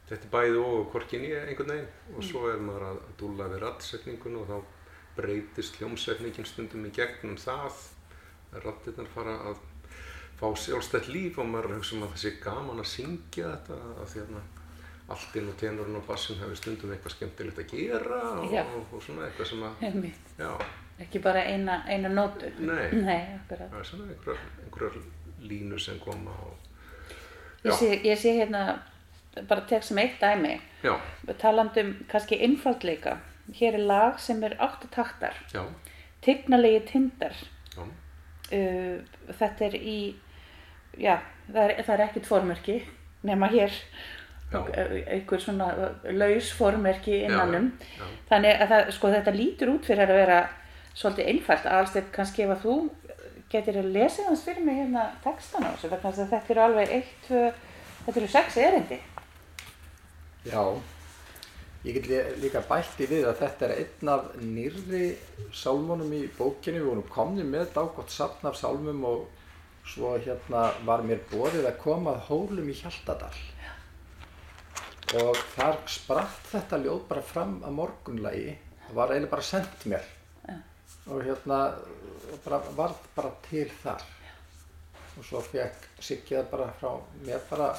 þetta 0.09 0.25
er 0.25 0.33
bæði 0.33 0.61
og 0.65 0.91
korkin 0.93 1.27
í 1.29 1.33
einhvern 1.37 1.73
veginn 1.75 2.17
og 2.17 2.29
svo 2.29 2.45
er 2.51 2.63
maður 2.65 2.87
að 2.91 3.01
dúla 3.21 3.49
við 3.53 3.65
rattsetningun 3.65 4.39
og 4.41 4.53
þá 4.53 4.59
breytist 5.19 5.81
hljómsetningin 5.81 6.47
stundum 6.49 6.87
í 6.89 6.93
gegnum 6.95 7.37
það 7.41 7.83
rattirnar 8.65 9.11
fara 9.13 9.35
að 9.51 9.59
fá 10.39 10.47
sjálfstætt 10.63 11.11
líf 11.11 11.41
og 11.43 11.51
maður 11.51 11.79
hugsa 11.79 11.97
um 11.97 12.07
að 12.07 12.15
það 12.15 12.23
sé 12.23 12.33
gaman 12.45 12.81
að 12.81 12.91
syngja 12.93 13.51
þetta 13.57 13.79
að 13.99 14.13
því 14.13 14.23
að 14.25 14.58
alltinn 15.09 15.49
og 15.49 15.57
tenorinn 15.61 15.97
og 15.97 16.05
bassin 16.09 16.37
hefur 16.43 16.57
stundum 16.59 16.93
eitthvað 16.93 17.15
skemmtilegt 17.17 17.59
að 17.63 17.71
gera 17.73 18.19
og, 18.43 18.53
og, 18.53 18.93
og 18.93 19.03
svona 19.03 19.27
eitthvað 19.29 19.51
sem 19.53 19.63
að 19.65 20.11
já, 20.39 20.51
Ekki 20.99 21.21
bara 21.23 21.45
eina, 21.47 21.77
eina 21.87 22.09
nótu? 22.11 22.49
Nei. 22.59 22.89
Nei, 22.93 23.21
akkurat. 23.39 23.69
það 23.71 23.79
er 23.81 23.87
svona 23.87 24.09
einhverjar, 24.13 24.41
einhverjar 24.65 24.97
línur 25.49 25.79
sem 25.83 25.99
koma 26.03 26.35
og 26.47 26.65
Ég 27.65 27.75
sé, 27.75 27.89
ég 28.07 28.19
sé 28.19 28.33
hérna 28.39 28.65
bara 29.49 29.65
tek 29.67 29.83
sem 29.83 29.99
eitt 29.99 30.21
dæmi, 30.23 30.61
Já, 30.83 30.95
talandum 31.39 31.95
kannski 32.09 32.39
einfaldleika. 32.43 33.17
Hér 33.55 33.75
er 33.79 33.85
lag 33.87 34.19
sem 34.23 34.43
er 34.47 34.55
áttataktar, 34.63 35.35
já, 35.55 35.65
tignalegi 36.23 36.81
tindar. 36.93 37.35
já, 37.77 37.87
Uh, 38.49 39.03
þetta 39.37 39.67
er 39.67 39.75
í, 39.77 40.15
já, 40.97 41.19
það 41.53 41.65
er, 41.67 41.73
það 41.85 41.91
er 41.99 42.03
ekkert 42.07 42.27
formerki 42.31 42.77
nema 43.29 43.51
hér 43.53 43.75
Já. 44.53 44.59
uh, 44.63 44.95
einhver 45.13 45.41
svona 45.45 45.67
laus 46.17 46.53
formerki 46.57 47.25
innanum. 47.27 47.73
já. 47.99 48.05
Þannig 48.31 48.61
að 48.63 48.69
það, 48.73 48.91
sko, 48.97 49.11
þetta 49.13 49.35
lítur 49.37 49.73
út 49.75 49.85
fyrir 49.85 50.09
að 50.09 50.21
vera 50.23 50.39
svolítið 50.95 51.29
einfalt. 51.35 51.67
Alstedt, 51.67 52.13
kannski 52.13 52.43
ef 52.47 52.55
að 52.57 52.63
þú 52.65 52.77
getur 53.53 53.77
að 53.83 53.91
lesa 53.93 54.25
hans 54.29 54.43
fyrir 54.45 54.65
mig 54.65 54.77
hérna 54.81 55.07
textan 55.25 55.65
á 55.65 55.73
þessu, 55.73 55.91
vegna 55.93 56.11
að 56.11 56.31
þetta 56.33 56.53
eru 56.55 56.61
alveg 56.65 56.91
eitt, 56.99 57.29
þetta 57.29 58.21
eru 58.21 58.29
sex 58.29 58.57
erindi. 58.57 58.99
Já, 60.49 60.63
ég 61.85 61.95
get 61.95 62.07
lí- 62.09 62.41
líka 62.43 62.61
bætti 62.69 63.07
við 63.09 63.27
að 63.29 63.39
þetta 63.43 63.69
er 63.69 63.75
einn 63.83 64.09
af 64.09 64.25
nýrri 64.41 65.17
sálmunum 65.53 66.13
í 66.13 66.23
bókinni. 66.39 66.81
Við 66.81 66.89
vorum 66.89 67.09
komni 67.13 67.45
með 67.45 67.67
dágótt 67.77 68.11
safn 68.11 68.47
af 68.49 68.57
sálmum 68.57 69.05
og 69.05 69.27
svo 69.89 70.17
hérna 70.19 70.71
var 70.85 71.01
mér 71.03 71.21
borið 71.31 71.67
að 71.69 71.79
koma 71.85 72.17
að 72.17 72.27
hólum 72.29 72.69
í 72.69 72.77
Hjaltadal. 72.81 73.33
Og 75.17 75.39
þar 75.55 75.79
spratt 75.89 76.49
þetta 76.51 76.79
ljóð 76.83 76.99
bara 77.09 77.25
fram 77.25 77.55
að 77.65 77.77
morgunlagi. 77.79 78.51
Það 78.89 78.99
var 78.99 79.13
eiginlega 79.15 79.33
bara 79.33 79.47
sendt 79.49 79.87
mér. 79.89 80.09
Og 81.09 81.23
hérna 81.25 81.61
bara, 82.45 82.59
var 82.77 82.97
bara 83.15 83.31
til 83.47 83.71
þar. 83.81 84.05
Og 85.17 85.25
svo 85.25 85.41
fekk 85.43 85.87
Siggi 86.05 86.37
það 86.37 86.51
bara 86.53 86.67
frá 86.79 86.91
mér 87.25 87.41
bara 87.49 87.71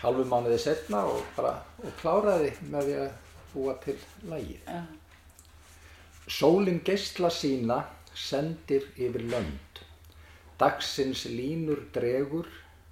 halvu 0.00 0.24
mánuði 0.30 0.56
setna 0.62 1.02
og 1.06 1.20
bara 1.36 1.52
og 1.84 1.92
kláraði 2.00 2.54
með 2.72 2.88
því 2.88 2.96
að 3.02 3.10
búa 3.52 3.74
til 3.84 3.98
lægið. 4.30 4.64
Já. 4.64 4.80
Sólin 6.30 6.80
geisla 6.86 7.28
sína 7.34 7.82
sendir 8.16 8.88
yfir 8.96 9.26
lönd. 9.28 9.82
Dagsins 10.60 11.26
línur 11.28 11.84
dregur, 11.92 12.48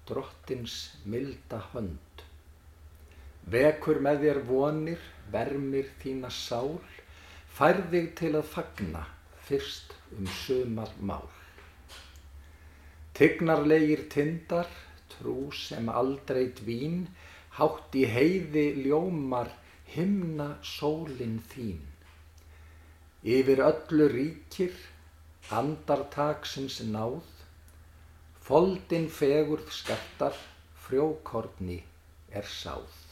drottins 0.08 0.76
milda 1.04 1.62
hönd. 1.72 2.07
Vekur 3.48 4.02
með 4.04 4.24
þér 4.26 4.40
vonir, 4.48 5.04
vermir 5.32 5.88
þína 6.02 6.28
sál, 6.34 6.74
fær 7.56 7.80
þig 7.92 8.10
til 8.18 8.34
að 8.36 8.50
fagna 8.52 9.04
fyrst 9.48 9.94
um 10.16 10.28
sumar 10.42 10.90
mál. 11.00 11.24
Tignarlegir 13.16 14.04
tindar, 14.12 14.68
trú 15.14 15.48
sem 15.56 15.88
aldrei 15.88 16.50
dvín, 16.60 17.06
hátt 17.56 17.96
í 17.96 18.04
heiði 18.06 18.66
ljómar 18.84 19.50
himna 19.94 20.50
sólin 20.62 21.40
þín. 21.50 21.80
Yfir 23.24 23.64
öllu 23.64 24.12
ríkir, 24.12 24.76
andartaksins 25.50 26.82
náð, 26.92 27.24
foldin 28.44 29.08
fegurð 29.08 29.72
skattar, 29.80 30.36
frjókorni 30.84 31.82
er 32.30 32.44
sáð. 32.44 33.07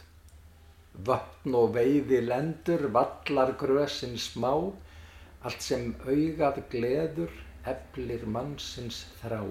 Vötn 1.05 1.55
og 1.59 1.75
veiði 1.75 2.23
lendur, 2.25 2.87
vallar 2.93 3.53
grösin 3.61 4.17
smá, 4.17 4.55
allt 5.45 5.63
sem 5.63 5.91
augað 6.09 6.63
gleður, 6.73 7.33
eflir 7.69 8.25
mannsins 8.25 9.05
þrá. 9.21 9.43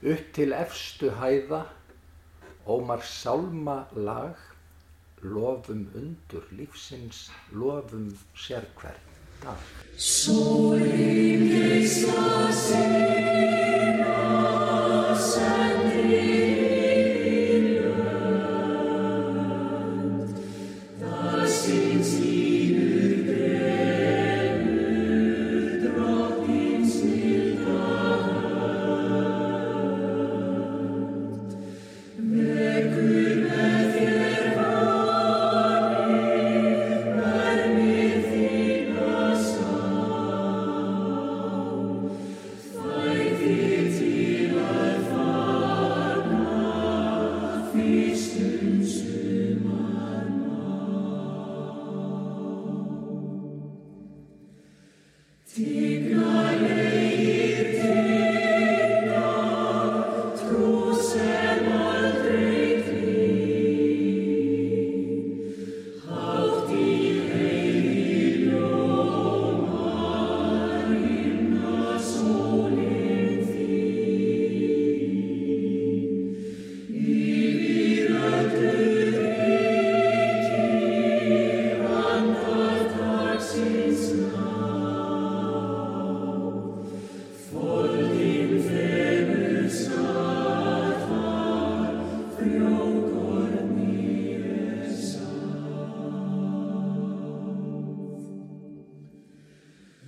Upp 0.00 0.32
til 0.32 0.54
efstu 0.56 1.12
hæða, 1.20 1.66
ómar 2.64 3.04
sálma 3.04 3.84
lag, 3.92 4.38
lofum 5.20 5.84
undur 5.94 6.48
lífsins, 6.56 7.28
lofum 7.52 8.08
sérhvern 8.32 9.10
dag. 9.44 9.60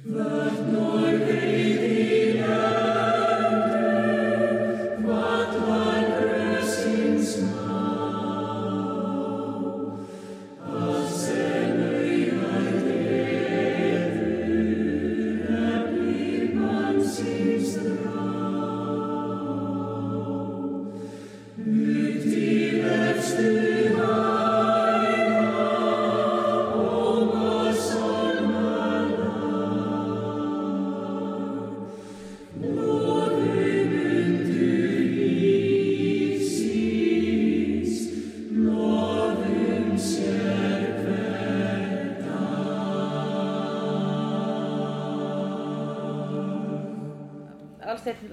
Love. 0.05 0.42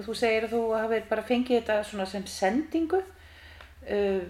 Þú 0.09 0.17
segir 0.19 0.47
að 0.49 0.53
þú 0.57 0.61
hafið 0.75 1.07
bara 1.13 1.25
fengið 1.29 1.59
þetta 1.61 1.79
svona 1.87 2.05
sem 2.09 2.25
sendingu. 2.29 3.01
Uh, 3.89 4.21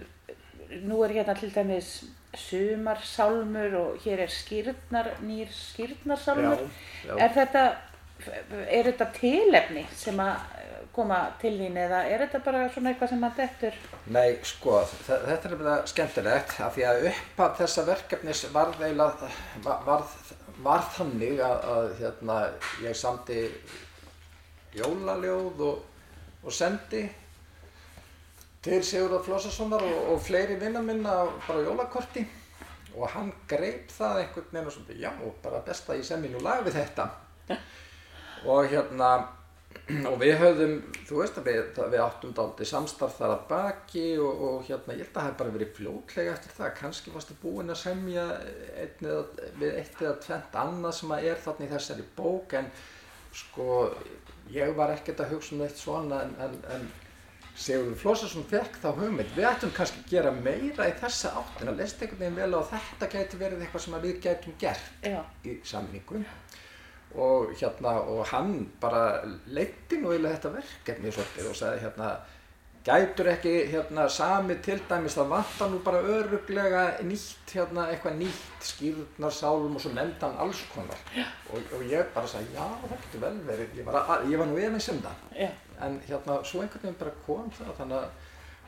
nú 0.86 1.00
er 1.02 1.16
hérna 1.18 1.34
til 1.40 1.50
dæmis 1.50 1.92
sumarsálmur 2.38 3.72
og 3.74 3.96
hér 4.04 4.20
er 4.22 4.30
skýrnar, 4.30 5.08
nýr 5.26 5.48
skýrnarsálmur. 5.50 6.60
Já, 6.62 7.08
já. 7.08 7.16
Er 7.26 7.32
þetta, 7.34 7.62
er 8.70 8.86
þetta 8.92 9.08
tilefni 9.16 9.82
sem 9.98 10.20
að 10.22 10.36
koma 10.94 11.18
til 11.40 11.52
þín 11.58 11.76
eða 11.78 12.00
er 12.10 12.24
þetta 12.24 12.40
bara 12.44 12.62
svona 12.74 12.92
eitthvað 12.92 13.12
sem 13.12 13.26
að 13.26 13.36
dettur? 13.40 13.76
Nei, 14.14 14.28
sko, 14.46 14.80
þe- 15.06 15.20
þetta 15.26 15.50
er 15.50 15.56
bara 15.60 15.76
skemmtilegt 15.90 16.56
af 16.66 16.74
því 16.76 16.86
að 16.90 17.04
uppað 17.12 17.58
þessa 17.60 17.84
verkefnis 17.90 18.44
varð 18.54 18.80
eiginlega, 18.82 19.30
var, 19.66 19.84
varð, 19.86 20.16
var 20.66 20.82
þannig 20.96 21.42
að, 21.46 21.68
að 21.74 21.92
hérna, 22.00 22.38
ég 22.86 22.98
samdi 22.98 23.44
jólaljóð 24.76 25.64
og, 25.66 25.82
og 26.44 26.54
sendi 26.54 27.02
til 28.64 28.82
Sigurðar 28.84 29.24
Flósassonar 29.24 29.82
og, 29.86 30.12
og 30.14 30.22
fleiri 30.22 30.58
vinna 30.60 30.82
minna 30.84 31.16
bara 31.46 31.64
jólakorti. 31.64 32.26
Og 32.96 33.08
hann 33.14 33.30
greip 33.48 33.92
það 33.94 34.24
einhvern 34.24 34.48
veginn 34.50 34.68
og 34.68 34.74
svona, 34.74 34.96
já, 34.98 35.10
bara 35.42 35.64
best 35.66 35.90
að 35.90 36.00
ég 36.00 36.08
semmi 36.08 36.30
nú 36.32 36.40
lag 36.42 36.64
við 36.66 36.80
þetta. 36.80 37.10
Og 38.50 38.66
hérna 38.72 39.10
og 40.10 40.16
við 40.20 40.36
höfðum, 40.40 40.76
þú 41.08 41.18
veist 41.20 41.38
að 41.40 41.48
við, 41.50 41.58
við 41.92 42.02
áttum 42.02 42.32
daldi 42.34 42.66
samstarf 42.68 43.16
þar 43.18 43.34
að 43.34 43.42
baki 43.50 44.04
og, 44.22 44.42
og 44.46 44.64
hérna, 44.68 44.94
ég 44.96 45.02
held 45.04 45.10
að 45.10 45.16
það 45.16 45.26
hef 45.28 45.36
bara 45.40 45.54
verið 45.56 45.72
fljótlega 45.76 46.32
eftir 46.34 46.54
það, 46.56 46.70
kannski 46.78 47.12
varstu 47.14 47.36
búinn 47.42 47.72
að 47.72 47.80
semja 47.82 48.24
eða, 48.84 49.18
við 49.60 49.76
eitt 49.80 50.00
eða 50.00 50.14
tvent 50.24 50.58
annað 50.62 50.96
sem 50.98 51.14
að 51.16 51.28
er 51.30 51.42
þarna 51.44 51.66
í 51.66 51.72
þessari 51.74 52.06
bók 52.16 52.56
en 52.60 52.70
sko, 53.36 53.90
ég 54.50 54.74
var 54.76 54.92
ekkert 54.94 55.22
að 55.22 55.36
hugsa 55.36 55.54
um 55.56 55.62
eitt 55.66 55.78
svona 55.78 56.24
en, 56.26 56.34
en, 56.46 56.58
en 56.74 56.90
Sigurður 57.60 57.98
Flósarsson 57.98 58.46
fekk 58.48 58.78
þá 58.80 58.88
hugmynd, 58.96 59.32
við 59.36 59.46
ættum 59.48 59.72
kannski 59.74 60.00
að 60.00 60.12
gera 60.14 60.30
meira 60.32 60.86
í 60.88 60.92
þessa 61.00 61.32
áttin 61.40 61.68
að 61.72 61.82
leist 61.82 62.00
einhvern 62.00 62.22
veginn 62.22 62.38
vel 62.38 62.56
og 62.56 62.68
þetta 62.70 63.08
gæti 63.12 63.40
verið 63.40 63.64
eitthvað 63.64 63.84
sem 63.84 63.96
við 64.04 64.20
gætum 64.24 64.56
gert 64.62 65.04
Já. 65.04 65.20
í 65.44 65.56
samningu 65.66 66.22
og 67.20 67.54
hérna 67.58 67.96
og 68.06 68.22
hann 68.30 68.54
bara 68.80 69.02
leitti 69.50 69.98
nú 69.98 70.12
eiginlega 70.12 70.38
þetta 70.38 70.52
verkefni 70.54 71.12
svolítið 71.12 71.50
og 71.50 71.58
sagði 71.58 71.82
hérna 71.84 72.10
gætur 72.86 73.28
ekki 73.32 73.54
hérna 73.72 74.06
sami 74.08 74.56
til 74.64 74.78
dæmis 74.88 75.16
það 75.18 75.32
vantar 75.34 75.72
nú 75.72 75.80
bara 75.84 76.00
öruglega 76.16 76.84
nýtt 77.04 77.54
hérna 77.54 77.88
eitthvað 77.92 78.20
nýtt 78.22 78.68
skýrnarsálum 78.70 79.76
og 79.76 79.84
svo 79.84 79.92
nefndi 79.96 80.24
hann 80.24 80.38
alls 80.44 80.62
konar. 80.74 81.02
Og, 81.52 81.60
og 81.76 81.84
ég 81.90 82.08
bara 82.14 82.30
sagði 82.30 82.56
já 82.56 82.64
það 82.64 82.96
getur 82.96 83.26
vel 83.26 83.36
verið. 83.50 83.76
Ég 83.80 83.90
var, 83.90 84.00
að, 84.00 84.30
ég 84.32 84.40
var 84.40 84.50
nú 84.50 84.58
efins 84.58 84.88
um 84.94 85.02
það. 85.04 85.26
Já. 85.36 85.50
en 85.80 86.00
hérna 86.08 86.40
svo 86.44 86.60
einhvern 86.60 86.82
veginn 86.84 86.98
bara 87.00 87.12
kom 87.26 87.52
það 87.56 87.70
þannig 87.78 88.00
að 88.00 88.10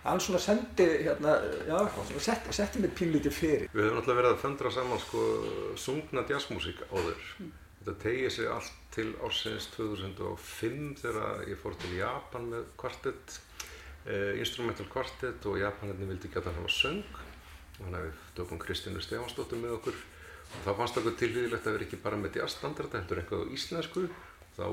hann 0.03 0.20
svona 0.25 0.40
sendi 0.42 0.87
hérna 1.07 1.35
já 1.68 1.77
svona 1.94 2.22
setti, 2.27 2.55
setti 2.57 2.83
mig 2.83 2.94
pínlítið 2.98 3.37
fyrir. 3.37 3.66
Við 3.72 3.85
höfum 3.87 4.01
alltaf 4.01 4.18
verið 4.18 4.35
að 4.35 4.40
föndra 4.44 4.72
saman 4.75 5.03
sko 5.03 5.27
sungna 5.79 6.25
jazzmúsík 6.29 6.83
áður. 6.90 7.29
Þetta 7.83 7.94
tegið 8.05 8.35
sig 8.37 8.51
allt 8.51 8.75
til 8.94 9.09
ársins 9.27 9.68
2005 9.77 10.83
þegar 11.03 11.46
ég 11.51 11.59
fór 11.59 11.79
til 11.83 11.96
Japan 11.98 12.51
með 12.53 12.68
kvartett, 12.79 13.38
eh, 14.06 14.38
instrumental 14.40 14.86
kvartett 14.90 15.46
og 15.50 15.58
Japaninni 15.60 16.08
vildi 16.08 16.30
að 16.32 16.48
það 16.48 16.58
hafa 16.60 16.72
söng. 16.76 17.20
Þannig 17.78 17.98
að 17.98 18.06
við 18.06 18.24
tökum 18.38 18.62
Kristínu 18.62 19.02
Stefansdóttur 19.02 19.62
með 19.62 19.76
okkur 19.78 19.98
og 20.52 20.66
þá 20.66 20.72
fannst 20.78 20.98
okkur 21.00 21.16
tilhýðilegt 21.20 21.66
að 21.66 21.76
vera 21.78 21.86
ekki 21.86 22.00
bara 22.02 22.20
með 22.20 22.38
jazzstandard 22.42 22.96
heldur 22.98 23.22
eitthvað 23.22 23.46
á 23.48 23.52
íslensku. 23.56 24.04
Þá 24.58 24.66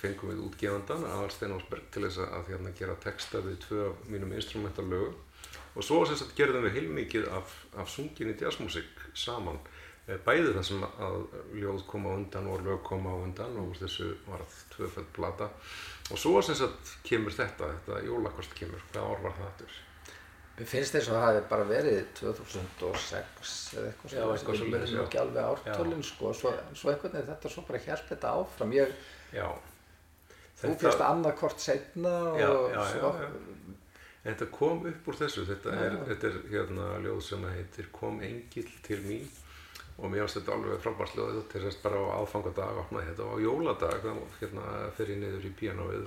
fengum 0.00 0.32
við 0.32 0.42
útgefandan 0.48 1.06
Aðalstein 1.08 1.54
Ásberg 1.54 1.86
til 1.92 2.04
þess 2.06 2.24
að 2.24 2.50
hérna, 2.52 2.74
gera 2.76 2.96
texta 3.00 3.40
við 3.44 3.60
tvö 3.68 3.86
af 3.90 4.02
mínum 4.10 4.34
instrumental 4.36 4.84
lögum 4.88 5.20
og 5.74 5.82
svo 5.82 6.04
sem 6.06 6.18
sagt 6.18 6.36
gerðum 6.38 6.64
við 6.66 6.76
heilmikið 6.76 7.24
af, 7.34 7.50
af 7.80 7.88
sunginni 7.90 8.36
jazzmusik 8.38 8.90
saman 9.18 9.58
Eh, 10.04 10.18
bæði 10.20 10.50
það 10.52 10.64
sem 10.68 10.82
að 10.84 11.14
ljóð 11.56 11.84
koma 11.88 12.10
á 12.12 12.16
undan 12.18 12.48
og 12.52 12.64
lög 12.66 12.82
koma 12.84 13.14
á 13.16 13.24
undan 13.24 13.54
og 13.56 13.70
úr 13.70 13.78
þessu 13.78 14.10
varð 14.26 14.56
tvöföld 14.74 15.06
blata 15.16 15.46
og 16.12 16.20
svo 16.20 16.42
sem 16.44 16.56
sagt 16.58 16.94
kemur 17.06 17.32
þetta, 17.34 17.70
þetta 17.78 18.00
jólakvart 18.04 18.54
kemur, 18.58 18.82
hvað 18.92 19.10
ár 19.10 19.22
var 19.24 19.36
það 19.38 19.50
aftur? 19.50 19.76
Mér 20.54 20.68
finnst 20.70 20.94
þess 20.94 21.08
að 21.10 21.16
það 21.18 21.24
hefði 21.26 21.46
bara 21.50 21.64
verið 21.66 22.00
2006 22.20 23.54
eða 23.74 23.86
eitthvað 23.88 24.12
Já, 24.14 24.24
eitthvað 24.34 24.60
ég 24.60 24.92
já. 24.92 24.98
ekki 25.02 25.18
alveg 25.18 25.48
ártölinn 25.50 26.04
sko, 26.06 26.30
svo, 26.38 26.52
svo 26.78 26.92
einhvern 26.92 27.16
veginn 27.16 27.30
þetta 27.32 27.50
svo 27.50 27.64
bara 27.66 27.80
hjælt 27.86 28.12
þetta 28.12 28.34
áfram. 28.38 28.74
Ég, 28.76 28.92
Já. 29.34 29.48
þú 30.60 30.74
fyrst 30.84 31.02
annað 31.08 31.34
kort 31.40 31.64
setna 31.64 32.12
og 32.30 32.38
Já, 32.38 32.50
já, 32.76 32.84
svo, 32.92 33.10
já. 33.18 33.32
Þetta 34.24 34.46
kom 34.54 34.86
upp 34.88 35.08
úr 35.10 35.18
þessu, 35.18 35.42
þetta 35.50 35.72
er, 35.84 35.96
þetta 36.12 36.28
er 36.30 36.36
hérna 36.52 36.84
ljóð 37.04 37.18
sem 37.26 37.42
heitir 37.50 37.90
Kom 37.92 38.22
engil 38.24 38.70
til 38.86 39.02
mín 39.04 39.26
og 39.98 40.10
mér 40.10 40.24
finnst 40.24 40.40
þetta 40.40 40.56
alveg 40.56 40.82
frábært 40.82 41.16
ljóð 41.18 41.40
til 41.52 41.62
þess 41.64 41.80
bara 41.84 42.00
á 42.02 42.06
aðfangadag 42.18 42.80
opnaði 42.82 43.10
þetta 43.12 43.26
og 43.28 43.38
á 43.38 43.44
jóladag 43.44 44.06
hérna 44.40 44.66
fer 44.96 45.12
ég 45.14 45.20
niður 45.22 45.46
í 45.46 45.54
píanóið. 45.60 46.06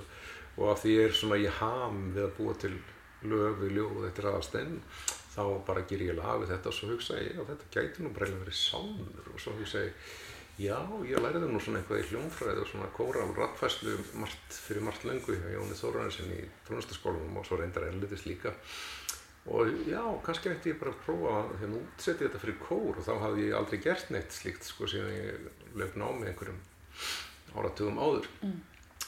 Og 0.58 0.72
af 0.72 0.82
því 0.82 0.94
ég 0.96 1.08
er 1.08 1.16
svona 1.16 1.38
í 1.40 1.46
ham 1.60 2.00
við 2.12 2.24
að 2.26 2.34
búa 2.36 2.56
til 2.58 2.74
lög 3.28 3.62
við 3.62 3.78
ljóð 3.78 4.08
eftir 4.08 4.28
aðasteinn 4.30 4.80
þá 5.34 5.44
bara 5.66 5.84
ger 5.88 6.02
ég 6.02 6.18
lag 6.18 6.40
við 6.42 6.52
þetta 6.52 6.70
og 6.70 6.76
svo 6.76 6.90
hugsa 6.92 7.20
ég 7.22 7.38
að 7.38 7.52
þetta 7.52 7.70
gæti 7.74 8.02
nú 8.02 8.12
bara 8.14 8.26
eiginlega 8.26 8.44
verið 8.44 8.58
sálmur. 8.58 9.30
Og 9.32 9.42
svo 9.42 9.54
hugsa 9.58 9.84
ég 9.86 10.12
já, 10.58 10.78
ég 11.06 11.22
læriði 11.22 11.48
nú 11.48 11.62
svona 11.62 11.80
eitthvað 11.80 12.02
í 12.02 12.06
hljónfræði 12.10 12.62
og 12.64 12.70
svona 12.72 12.92
kóral 12.96 13.28
rattfæslu 13.36 13.94
margt, 14.18 14.60
fyrir 14.66 14.84
margt 14.86 15.06
löngu 15.06 15.36
hjá 15.38 15.52
Jóni 15.54 15.78
Þóraðinsen 15.78 16.32
í 16.34 16.40
tónlistaskólanum 16.66 17.38
og 17.38 17.46
svo 17.46 17.60
reyndar 17.60 17.86
erlitist 17.86 18.26
líka 18.26 18.54
og 19.48 19.72
já, 19.88 20.02
kannski 20.24 20.50
ætti 20.52 20.72
ég 20.72 20.80
bara 20.80 20.92
að 20.92 21.02
prófa 21.06 21.34
að 21.38 21.52
hérna, 21.62 21.82
útsetja 21.82 22.26
þetta 22.26 22.40
fyrir 22.42 22.58
kór 22.62 22.98
og 23.00 23.04
þá 23.06 23.12
hafði 23.22 23.46
ég 23.46 23.58
aldrei 23.58 23.80
gert 23.84 24.10
neitt 24.12 24.34
slíkt 24.36 24.68
sko 24.68 24.88
síðan 24.90 25.14
ég 25.14 25.76
lög 25.80 25.96
námi 26.00 26.28
einhverjum 26.28 26.58
áratugum 27.56 28.00
áður. 28.02 28.28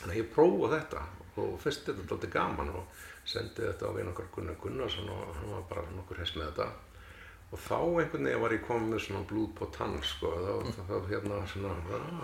Þannig 0.00 0.14
að 0.14 0.20
ég 0.20 0.30
prófa 0.34 0.70
þetta 0.76 1.06
og 1.40 1.56
fyrst 1.62 1.88
þetta 1.88 2.04
er 2.04 2.14
alltaf 2.14 2.32
gaman 2.34 2.70
og 2.72 3.02
sendi 3.28 3.66
þetta 3.66 3.90
á 3.90 3.96
vinn 3.96 4.12
okkar 4.12 4.30
Gunnar 4.34 4.56
Gunnarsson 4.62 5.10
og 5.12 5.34
hann 5.36 5.52
var 5.54 5.66
bara 5.70 5.90
nokkur 5.96 6.22
hess 6.22 6.36
með 6.38 6.50
þetta. 6.50 6.70
Og 7.50 7.58
þá 7.58 7.76
einhvern 7.80 8.28
veginn 8.28 8.44
var 8.44 8.54
ég 8.54 8.64
komið 8.66 8.92
með 8.94 9.02
svona 9.04 9.26
blúð 9.26 9.50
på 9.58 9.66
tann 9.74 9.96
sko 10.06 10.30
þá, 10.38 10.52
þá, 10.70 10.82
þá 10.88 10.96
hérna 11.10 11.40
svona 11.50 11.72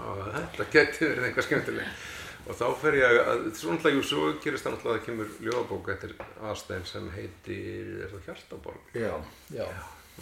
að 0.07 0.23
þetta 0.37 0.69
geti 0.73 1.09
verið 1.11 1.29
eitthvað 1.29 1.49
skemmtileg 1.49 2.01
og 2.47 2.59
þá 2.59 2.67
fer 2.83 2.97
ég 3.01 3.17
að, 3.23 3.47
svona 3.59 3.77
alltaf, 3.79 3.95
jú, 3.97 4.03
svo 4.07 4.27
gerist 4.45 4.67
það 4.67 4.77
alltaf 4.77 4.91
að 4.91 4.97
það 4.97 5.07
kemur 5.09 5.33
ljóðabók 5.47 5.91
eftir 5.97 6.15
aðstæðin 6.51 6.87
sem 6.93 7.09
heitir, 7.17 7.91
er 8.07 8.13
það 8.15 8.29
Hjartaborg? 8.29 8.93
Já, 8.95 9.15
já, 9.57 9.67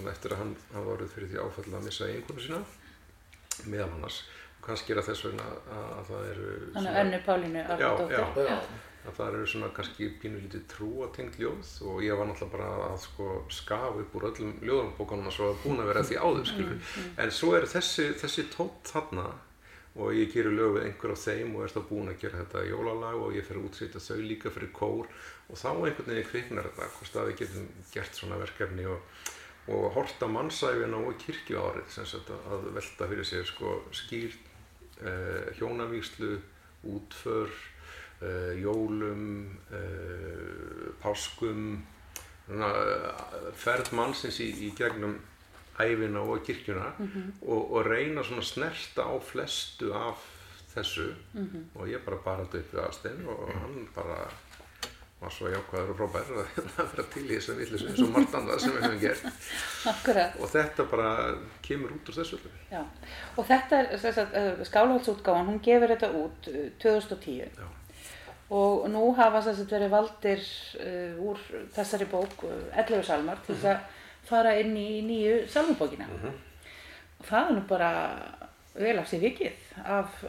og 0.00 0.08
eftir 0.14 0.34
að 0.34 0.42
hann 0.44 0.54
hafa 0.72 0.94
orðið 0.96 1.12
fyrir 1.16 1.30
því 1.34 1.42
áfæll 1.44 1.68
að 1.74 1.87
missa 1.90 2.08
einhvern 2.08 2.46
sína 2.46 2.62
meðal 3.70 3.92
annars. 3.98 4.22
Og 4.58 4.66
kannski 4.70 4.94
er 4.94 5.02
að 5.02 5.10
þess 5.12 5.28
vegna 5.28 5.44
að, 5.52 5.87
að 6.00 6.10
það 6.10 6.26
eru 6.32 6.48
Þannig 6.74 6.98
önnu 7.04 7.22
Pálínu 7.28 7.60
já, 7.60 7.68
Arnardóttir. 7.76 8.48
já, 8.48 8.58
að 9.04 9.16
það 9.18 9.26
eru 9.34 9.46
svona 9.52 9.68
kannski 9.76 10.06
pínulítið 10.22 10.62
trúatengt 10.72 11.34
ljóð 11.37 11.72
og 11.90 11.98
ég 12.06 12.16
var 12.16 12.30
náttúrulega 12.30 12.54
bara 12.54 12.68
að 12.88 12.94
sko 13.04 13.26
skafa 13.52 14.00
upp 14.00 14.14
úr 14.16 14.24
öllum 14.30 14.54
ljóðanbókunum 14.64 15.28
og 15.28 15.34
svo 15.37 15.50
að 15.52 15.58
búin 15.66 15.82
að 15.84 15.90
vera 15.92 16.04
því 16.08 16.16
áður 16.24 16.46
skilur 16.48 16.94
en 17.20 17.34
svo 17.37 17.50
er 17.58 17.66
þessi, 17.68 18.06
þessi 18.22 18.46
tótt 18.54 18.94
þarna 18.94 19.26
og 19.94 20.16
ég 20.16 20.33
gerir 20.35 20.54
lög 20.54 20.76
við 20.76 20.87
einhver 20.88 21.14
af 21.14 21.20
þeim 21.22 21.52
og 21.54 21.64
er 21.64 21.74
þá 21.74 21.80
búin 21.88 22.11
að 22.11 22.20
gera 22.24 22.40
þetta 22.40 22.64
jólalag 22.66 23.20
og 23.22 23.37
ég 23.37 23.46
fer 23.46 23.61
að 23.61 23.68
útsetja 23.68 24.02
þau 24.02 24.22
líka 24.24 24.50
fyrir 24.54 24.72
kór. 24.74 25.11
Og 25.46 25.61
þá 25.61 25.68
einhvern 25.70 26.11
veginn 26.11 26.30
kviknar 26.30 26.70
þetta 26.70 26.88
hvort 26.96 27.20
að 27.20 27.28
við 27.30 27.38
getum 27.42 27.68
gert 27.92 28.18
svona 28.18 28.40
verkefni 28.40 28.88
og, 28.90 29.20
og 29.70 29.87
horta 29.94 30.30
mannsæfina 30.30 30.98
og 30.98 31.20
kirkju 31.22 31.61
árið 31.62 31.94
sem 31.94 32.09
sagt 32.11 32.33
að 32.35 32.66
velta 32.74 33.09
fyrir 33.12 33.28
sér 33.28 33.46
sko 33.46 33.76
skýr 33.94 34.35
eh, 35.04 35.54
hjónavíslu, 35.61 36.35
útför 36.85 37.48
uh, 38.20 38.52
jólum 38.61 39.46
uh, 39.72 40.90
páskum 41.02 41.83
uh, 42.50 43.12
ferð 43.57 43.92
mannsins 43.96 44.40
í, 44.44 44.50
í 44.66 44.72
gegnum 44.76 45.16
æfina 45.80 46.22
og 46.22 46.44
kirkjuna 46.46 46.92
og, 47.42 47.60
og 47.72 47.87
reyna 47.87 48.22
svona 48.22 48.44
snerta 48.46 49.08
á 49.10 49.14
flestu 49.22 49.92
af 49.96 50.22
þessu 50.74 51.10
og 51.74 51.88
ég 51.90 52.02
bara 52.06 52.40
þetta 52.44 52.60
upp 52.60 52.74
við 52.74 52.82
aðstein 52.84 53.28
og 53.30 53.46
hann 53.54 53.88
bara 53.94 54.24
var 55.24 55.32
svo 55.32 55.48
jákvæður 55.48 55.92
og 55.92 55.98
frábær 55.98 56.32
að 56.34 56.48
hérna 56.54 56.87
vera 56.90 57.04
til 57.14 57.22
í 57.24 57.30
þessu 57.37 57.54
villis 57.58 57.84
eins 57.88 58.02
og 58.04 58.10
margt 58.12 58.34
annað 58.38 58.60
sem 58.64 58.74
við 58.74 58.84
höfum 58.84 59.00
gert 59.04 59.22
Akkurat. 59.92 60.37
og 60.40 60.50
þetta 60.52 60.87
bara 60.90 61.12
kemur 61.64 61.94
út 61.96 62.10
úr 62.10 62.18
þessu. 62.18 62.40
Já, 62.72 62.82
og 63.37 63.48
þetta 63.48 63.80
er, 63.80 63.94
uh, 63.94 64.64
skálhaldsútgáfan, 64.68 65.48
hún 65.48 65.62
gefur 65.64 65.94
þetta 65.94 66.12
út 66.20 66.50
uh, 66.52 66.60
2010 66.82 67.40
Já. 67.46 67.66
og 68.58 68.87
nú 68.92 69.04
hafa 69.16 69.42
þess 69.46 69.64
að 69.64 69.76
verið 69.78 69.94
valdir 69.96 70.46
uh, 70.84 71.26
úr 71.30 71.44
þessari 71.76 72.10
bók 72.12 72.48
uh, 72.48 72.58
11 72.84 73.06
salmar 73.08 73.40
til 73.46 73.56
þess 73.56 73.72
að 73.72 73.93
fara 74.28 74.56
inn 74.60 74.76
í 74.78 74.88
nýju 75.06 75.38
salmubókina. 75.52 76.08
Og 77.20 77.26
það 77.28 77.48
er 77.48 77.56
nú 77.56 77.64
bara 77.68 77.90
vel 78.74 78.98
af 78.98 79.10
sér 79.10 79.22
vikið 79.22 79.74
af, 79.84 80.22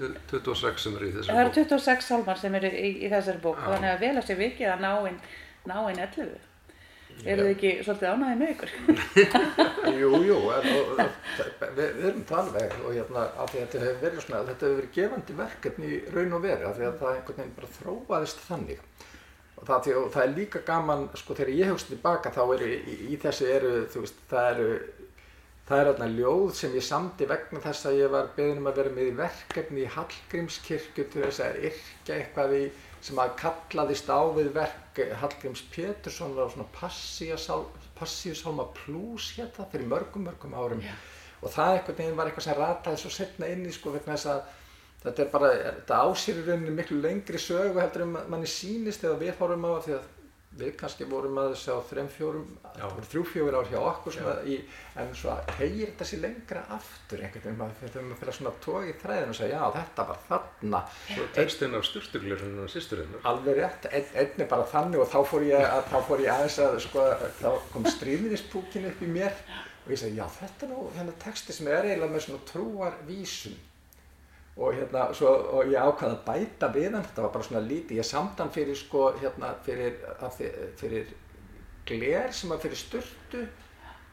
26 0.00 0.84
sem 0.84 0.94
er 0.96 1.02
í 1.04 1.10
þessu 1.14 1.28
það 1.32 1.42
eru 1.42 1.56
26 1.58 2.06
salmar 2.06 2.38
sem 2.40 2.54
eru 2.56 2.70
í, 2.70 2.92
í 3.04 3.10
þessari 3.12 3.42
bók. 3.42 3.58
Já. 3.60 3.74
þannig 3.74 3.90
að 3.90 4.04
vel 4.06 4.14
af 4.20 4.28
sér 4.28 4.38
vikið 4.40 4.70
að 4.72 4.86
ná 4.86 4.92
inn, 5.10 5.18
ná 5.68 5.76
inn 5.90 6.00
11 6.06 6.38
eru 7.20 7.44
þið 7.44 7.50
ekki 7.52 7.70
svolítið 7.84 8.12
ánæðið 8.14 8.38
með 8.40 8.52
ykkur? 8.54 8.70
jú, 10.00 10.10
jú, 10.24 10.36
og, 10.38 10.68
og, 10.72 11.02
við, 11.76 11.82
við 11.82 12.06
erum 12.10 12.22
það 12.30 12.40
alveg 12.42 12.76
og 12.78 12.94
hérna 12.96 13.24
af 13.28 13.50
því 13.50 13.60
að 13.60 13.66
þetta 13.66 13.82
hefur 13.84 14.00
verið 14.06 14.24
svona, 14.24 14.42
þetta 14.48 14.66
hefur 14.66 14.78
verið 14.78 14.94
gefandi 14.96 15.36
verkefni 15.40 15.90
í 15.90 16.00
raun 16.14 16.36
og 16.38 16.44
veru 16.46 16.68
af 16.70 16.78
því 16.78 16.86
að 16.88 16.98
það 17.02 17.12
einhvern 17.16 17.40
veginn 17.42 17.56
bara 17.58 17.72
þróaðist 17.76 18.42
þannig 18.46 18.86
og 19.60 19.68
það, 19.68 19.90
og 20.00 20.08
það 20.14 20.24
er 20.24 20.34
líka 20.36 20.64
gaman, 20.66 21.06
sko 21.20 21.36
þegar 21.36 21.52
ég 21.58 21.72
hugst 21.72 21.92
tilbaka 21.92 22.32
þá 22.34 22.42
eru 22.56 22.72
í, 22.72 22.96
í 23.12 23.20
þessu 23.20 23.48
eru, 23.52 23.72
þú 23.92 24.04
veist, 24.06 24.24
það 24.30 24.50
eru 24.54 24.70
það 25.70 25.80
er 25.80 25.88
þarna 25.92 26.06
ljóð 26.16 26.48
sem 26.58 26.72
ég 26.74 26.82
samdi 26.82 27.26
vegna 27.30 27.60
þess 27.62 27.86
að 27.86 27.98
ég 28.00 28.08
var 28.10 28.30
beðin 28.34 28.58
um 28.58 28.66
að 28.66 28.78
vera 28.80 28.94
með 28.96 29.06
í 29.06 29.12
verkefni 29.20 29.84
í 29.84 29.90
Hallgrímskirkju 29.94 31.04
til 31.12 31.22
þess 31.22 31.42
að 31.44 31.58
yrkja 31.68 32.16
eitthvað 32.16 32.54
í 32.56 32.62
sem 33.06 33.20
að 33.22 33.36
kallaðist 33.38 34.10
á 34.10 34.20
við 34.34 34.50
verk 34.56 34.98
Hallgríms 35.20 35.62
Péturssonar 35.70 36.50
á 36.50 36.52
svona 36.52 36.66
Passíusálma 38.00 38.66
Plus 38.80 39.30
hérna 39.36 39.68
fyrir 39.70 39.86
mörgum, 39.92 40.26
mörgum 40.26 40.56
árum 40.58 40.82
Já. 40.82 40.90
og 41.38 41.54
það 41.54 41.76
einhvern 41.76 42.00
veginn 42.00 42.18
var 42.18 42.32
eitthvað 42.32 42.48
sem 42.48 42.58
rataði 42.58 43.02
svo 43.04 43.12
setna 43.14 43.52
inn 43.54 43.62
í 43.68 43.76
sko 43.76 43.94
vegna 43.94 44.16
þess 44.16 44.32
að 44.34 44.40
þetta 45.02 45.22
er 45.26 45.28
bara, 45.32 45.50
þetta 45.80 46.00
ásýr 46.06 46.40
í 46.42 46.46
rauninni 46.48 46.76
miklu 46.76 47.00
lengri 47.00 47.40
sögu 47.40 47.80
heldur 47.80 48.06
en 48.06 48.16
manni 48.32 48.48
sýnist 48.50 49.04
eða 49.06 49.20
við 49.22 49.36
horfum 49.40 49.68
á 49.68 49.70
það 49.76 49.84
því 49.88 49.98
að 49.98 50.08
við 50.60 50.72
kannski 50.80 51.06
vorum 51.06 51.36
að 51.38 51.52
sjá 51.60 51.76
þrem 51.86 52.08
fjórum, 52.10 52.46
Já. 52.74 52.82
þrjú 53.06 53.20
fjóður 53.30 53.56
ár 53.60 53.68
hjá 53.70 53.76
okkur 53.86 54.14
svona, 54.16 54.32
í, 54.50 54.56
en 54.98 55.12
svo 55.14 55.36
hegir 55.60 55.92
þetta 55.92 56.08
sér 56.10 56.20
lengra 56.24 56.64
aftur 56.74 57.22
einhvern 57.22 57.44
veginn, 57.44 57.60
maður 57.60 57.78
þegar 57.84 58.08
maður 58.08 58.18
fyrir 58.24 58.48
að 58.50 58.58
tóa 58.64 58.80
í 58.82 58.96
þræðin 59.04 59.30
og 59.30 59.38
segja 59.38 59.60
já 59.60 59.76
þetta 59.78 60.06
var 60.10 60.18
þarna 60.26 60.80
Svo 61.12 61.28
textinn 61.38 61.78
af 61.78 61.86
styrstuglirinn 61.86 62.58
og 62.64 62.68
sýsturinnar. 62.74 63.22
alveg 63.30 63.60
rétt, 63.60 63.88
ein, 63.94 64.10
einni 64.24 64.48
bara 64.50 64.66
þannig 64.74 65.04
og 65.04 65.08
þá 65.14 65.18
fór 65.30 65.46
ég, 65.46 65.64
að, 65.70 65.86
þá 65.94 65.98
fór 66.10 66.26
ég 66.26 66.34
aðeins 66.34 66.58
að 66.66 66.78
sko, 66.88 67.06
þá 67.38 67.48
kom 67.70 67.88
stríðnispúkin 67.94 68.90
upp 68.90 69.06
í 69.06 69.14
mér 69.14 69.38
og 69.86 69.94
ég 69.94 70.02
segi 70.02 70.18
já 70.18 70.26
þetta 70.34 70.66
er 70.66 70.74
nú 70.74 70.90
hérna 70.98 71.14
texti 71.22 71.54
sem 71.54 71.70
er 71.70 71.86
eiginlega 71.86 72.16
með 72.18 72.26
svona 72.26 72.46
trúar 72.50 72.98
vísum 73.06 73.54
og 74.56 74.74
hérna 74.76 75.06
svo, 75.16 75.30
og 75.56 75.70
ég 75.70 75.78
ákvaði 75.80 76.16
að 76.16 76.24
bæta 76.26 76.68
við 76.74 76.88
hann, 76.90 77.04
þetta 77.06 77.24
var 77.24 77.34
bara 77.34 77.46
svona 77.46 77.64
lítið, 77.64 78.00
ég 78.00 78.06
samt 78.06 78.40
hann 78.42 78.52
fyrir 78.52 78.76
sko 78.76 79.10
hérna 79.20 79.54
fyrir, 79.64 80.00
fyrir 80.80 81.12
gler 81.88 82.32
sem 82.34 82.52
var 82.52 82.62
fyrir 82.62 82.78
sturtu. 82.78 83.44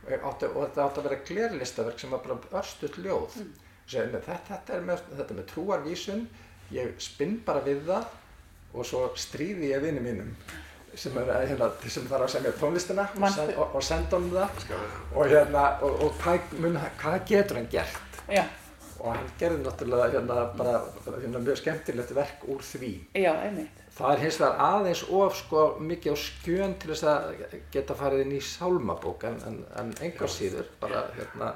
Átti, 0.08 0.47
og 0.47 0.62
þetta 0.69 0.86
átti 0.86 1.02
að 1.02 1.08
vera 1.10 1.23
glerlistaverk 1.28 2.00
sem 2.00 2.13
var 2.13 2.21
bara 2.23 2.62
örstuð 2.62 3.02
ljóð. 3.04 3.41
Mm. 3.41 3.50
Með, 3.88 4.21
þetta, 4.23 4.38
þetta, 4.52 4.78
er 4.78 4.86
með, 4.88 5.04
þetta 5.17 5.36
með 5.36 5.50
trúarvísun. 5.52 6.23
Ég 6.71 6.95
spinn 7.04 7.38
bara 7.47 7.63
við 7.65 7.84
það 7.88 8.08
og 8.76 8.88
svo 8.88 9.04
stríði 9.19 9.71
ég 9.71 9.84
vinni 9.84 10.04
mínum 10.04 10.32
sem, 10.97 11.15
er, 11.21 11.30
hérna, 11.47 11.69
sem 11.88 12.08
þarf 12.10 12.26
að 12.26 12.32
semja 12.34 12.54
tónlistina 12.60 13.06
send, 13.15 13.54
og, 13.56 13.76
og 13.78 13.84
senda 13.86 14.17
honum 14.17 14.34
það. 14.34 14.63
Og, 15.13 15.21
hérna, 15.28 15.65
og, 15.86 16.00
og 16.08 16.15
hvað, 16.23 16.56
mun, 16.63 16.80
hvað 17.02 17.19
getur 17.30 17.60
hann 17.60 17.69
gert? 17.71 18.21
Já, 18.32 18.43
og 18.99 19.12
hann 19.13 19.29
gerði 19.39 19.63
náttúrulega 19.65 20.10
hérna, 20.15 20.43
bara, 20.57 20.81
hérna, 21.07 21.41
mjög 21.43 21.62
skemmtilegt 21.62 22.13
verk 22.17 22.45
úr 22.49 22.63
því. 22.65 22.91
Já, 23.17 23.31
einmitt. 23.45 23.83
það 23.97 24.13
er 24.13 24.23
hins 24.25 24.41
vegar 24.41 24.62
aðeins 24.67 25.03
of 25.21 25.39
sko, 25.39 25.63
mikið 25.81 26.13
á 26.13 26.17
skjön 26.21 26.77
til 26.81 26.93
þess 26.93 27.07
að 27.13 27.57
geta 27.73 27.97
farið 27.97 28.25
inn 28.25 28.38
í 28.38 28.43
sálmabók 28.45 29.25
en, 29.29 29.41
en, 29.49 29.60
en 29.81 29.95
engar 30.05 30.31
síður 30.31 30.69
bara 30.81 31.07
hérna 31.17 31.53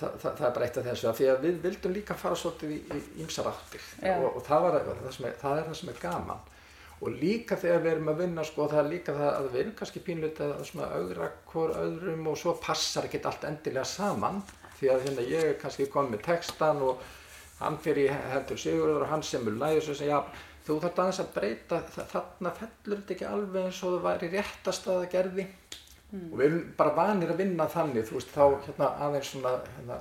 það, 0.00 0.14
það, 0.20 0.30
það 0.38 0.46
er 0.46 0.54
bara 0.54 0.68
eitt 0.68 0.78
af 0.80 0.88
þessu 0.88 1.10
af 1.10 1.18
því 1.18 1.28
að 1.32 1.44
við 1.46 1.58
vildum 1.66 1.96
líka 1.96 2.16
fara 2.18 2.38
svolítið 2.38 2.72
í, 2.76 2.78
í 2.80 3.24
ýmsar 3.24 3.50
áttir. 3.50 3.84
Og, 4.14 4.26
og 4.30 4.46
það, 4.46 4.64
var, 4.66 4.78
það, 4.88 5.04
er, 5.10 5.36
það 5.42 5.60
er 5.60 5.68
það 5.68 5.78
sem 5.80 5.92
er 5.92 6.00
gaman. 6.02 6.48
Og 7.00 7.14
líka 7.16 7.56
þegar 7.56 7.84
við 7.84 7.94
erum 7.94 8.10
að 8.12 8.18
vinna 8.20 8.42
sko 8.44 8.66
það 8.68 8.82
er 8.82 8.90
líka 8.90 9.12
það 9.16 9.30
að 9.30 9.46
við 9.48 9.60
erum 9.62 9.76
kannski 9.78 10.02
pínlítið 10.04 10.50
að 10.52 10.96
augra 10.98 11.30
hvort 11.48 11.78
öðrum 11.80 12.26
og 12.28 12.40
svo 12.40 12.56
passar 12.60 13.08
ekki 13.08 13.22
allt 13.24 13.46
endilega 13.48 13.86
saman 13.88 14.42
því 14.80 14.90
að 14.94 15.02
hérna 15.06 15.26
ég 15.30 15.44
er 15.50 15.58
kannski 15.60 15.86
komið 15.92 16.14
með 16.16 16.22
textan 16.26 16.82
og 16.82 17.02
hann 17.60 17.76
fyrir 17.84 18.12
hendur 18.32 18.58
Sigurður 18.60 19.04
og 19.04 19.10
hann 19.12 19.22
semur 19.26 19.56
lægir 19.60 19.84
svo 19.84 19.94
sem 19.98 20.08
já 20.08 20.18
þú 20.66 20.76
þarf 20.84 21.00
aðeins 21.02 21.20
að 21.24 21.32
breyta 21.34 21.80
þa- 21.94 22.06
þarna 22.14 22.52
fellur 22.60 23.00
þetta 23.02 23.14
ekki 23.16 23.28
alveg 23.30 23.64
eins 23.66 23.82
og 23.84 23.94
það 23.96 24.06
væri 24.08 24.30
réttast 24.34 24.86
að 24.88 25.00
það 25.00 25.10
gerði. 25.14 25.46
Og 26.20 26.36
við 26.40 26.44
erum 26.46 26.62
bara 26.78 26.94
vanir 26.96 27.30
að 27.32 27.40
vinna 27.44 27.66
þannig 27.70 28.06
þú 28.08 28.16
veist 28.18 28.32
þá 28.34 28.44
hérna 28.66 28.88
aðeins 29.06 29.30
svona 29.34 29.52
hérna 29.76 29.98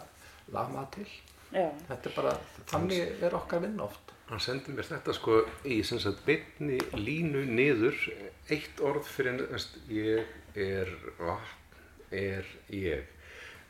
lama 0.55 0.85
til. 0.95 1.07
Já, 1.53 1.65
þetta 1.89 2.09
er 2.09 2.15
bara 2.15 2.33
þannig 2.69 3.23
er 3.27 3.35
okkar 3.37 3.61
vinna 3.65 3.83
oft. 3.87 4.13
Hann 4.29 4.39
sendi 4.43 4.73
mér 4.77 4.85
þetta 4.85 5.13
sko 5.17 5.39
í 5.65 5.79
sem 5.83 5.99
sagt 6.01 6.19
beinni 6.27 6.77
línu 6.93 7.43
niður 7.49 7.95
eitt 8.53 8.81
orð 8.85 9.07
fyrir 9.09 9.39
næst 9.51 9.79
ég 9.89 10.27
er 10.55 10.91
vatn 11.17 12.13
er 12.13 12.45
ég 12.73 13.07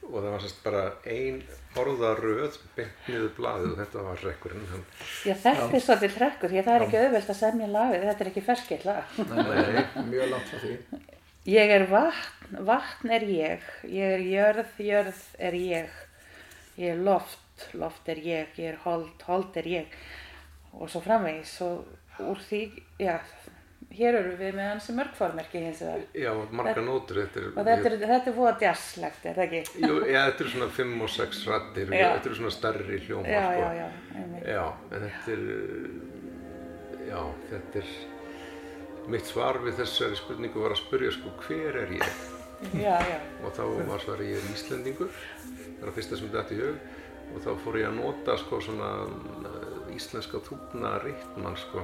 og 0.08 0.16
það 0.16 0.30
var 0.32 0.44
sérst 0.44 0.62
bara 0.64 0.84
ein 1.10 1.42
orðaröð 1.80 2.58
beint 2.78 3.08
niður 3.10 3.34
blaðið 3.38 3.74
og 3.74 3.80
þetta 3.82 4.06
var 4.08 4.24
rekkurinn 4.26 4.66
hann, 4.72 4.86
já 5.28 5.34
þetta 5.44 5.68
er 5.70 5.86
svolítið 5.86 6.16
trekkur 6.16 6.54
því 6.54 6.62
að 6.62 6.70
það 6.70 6.78
er 6.78 6.86
ekki 6.86 7.02
auðvelt 7.04 7.34
að 7.34 7.40
semja 7.40 7.70
lagið, 7.76 8.06
þetta 8.08 8.26
er 8.26 8.32
ekki 8.32 8.46
ferskilt 8.48 8.88
lag. 8.90 9.20
nei, 9.30 9.62
nei, 9.76 10.08
mjög 10.10 10.32
langt 10.34 10.50
frá 10.50 10.64
því. 10.64 10.74
Ég 11.50 11.72
er 11.76 11.86
vatn, 11.90 12.58
vatn 12.68 13.14
er 13.16 13.28
ég, 13.30 13.70
ég 13.90 14.16
er 14.18 14.26
jörð, 14.26 14.82
jörð 14.86 15.22
er 15.50 15.56
ég, 15.60 16.02
ég 16.78 16.96
er 16.96 17.06
loft, 17.06 17.68
loft 17.80 18.10
er 18.12 18.20
ég, 18.24 18.52
ég 18.60 18.74
er 18.74 18.82
hold, 18.84 19.14
hold 19.30 19.62
er 19.62 19.70
ég. 19.70 19.96
Og 20.78 20.92
svo 20.92 21.02
framvegis 21.02 21.56
og 21.66 21.88
úr 22.22 22.44
því, 22.50 22.66
já, 23.02 23.16
hér 23.90 24.18
eru 24.20 24.36
við 24.38 24.54
með 24.58 24.68
hansi 24.70 24.94
mörgformerki 24.98 25.62
hins 25.64 25.80
vegar 25.82 26.04
já, 26.22 26.30
marga 26.54 26.82
nótur 26.86 27.22
og 27.24 27.32
þetta 27.58 27.74
er, 27.90 27.96
þetta 28.04 28.30
er 28.32 28.36
fóða 28.38 28.52
djasslegt, 28.62 29.24
er 29.26 29.40
það 29.40 29.46
ekki? 29.48 29.82
Jú, 29.88 29.96
já, 30.06 30.20
þetta 30.28 30.44
eru 30.46 30.54
svona 30.54 30.70
fimm 30.78 31.02
og 31.06 31.12
sex 31.14 31.42
rættir, 31.50 31.90
Já. 31.98 32.06
þetta 32.14 32.30
eru 32.30 32.38
svona 32.40 32.54
stærri 32.54 33.00
hljómar 33.08 33.34
Já, 33.34 33.42
sko. 33.48 33.60
já, 33.64 33.70
já, 33.80 33.88
einmitt. 34.20 34.46
Já, 34.46 34.66
en 34.94 35.08
þetta 35.08 35.36
er, 35.36 35.44
já, 37.10 37.22
þetta 37.50 37.82
er, 37.82 37.94
mitt 39.10 39.32
svar 39.32 39.58
við 39.66 39.80
þessari 39.82 40.20
spurningu 40.20 40.62
var 40.68 40.76
að 40.76 40.82
spurja 40.84 41.16
sko 41.18 41.34
hver 41.48 41.82
er 41.84 41.96
ég? 41.98 42.24
Já, 42.76 42.96
já, 43.08 43.18
Og 43.48 43.54
þá 43.56 43.64
var 43.88 44.02
svar 44.04 44.22
ég 44.22 44.36
er 44.38 44.50
Íslendingur, 44.54 45.10
það 45.48 45.82
er 45.86 45.90
að 45.90 45.96
fyrsta 45.98 46.20
sem 46.20 46.30
þetta 46.34 46.58
í 46.58 46.60
hug 46.60 46.78
og 47.30 47.44
þá 47.46 47.50
fór 47.64 47.78
ég 47.80 47.88
að 47.90 47.98
nota 48.02 48.36
sko 48.42 48.58
svona 48.66 48.90
uh, 49.06 49.96
íslenska 49.96 50.42
þúfna 50.46 50.96
ritman 51.04 51.58
sko, 51.62 51.84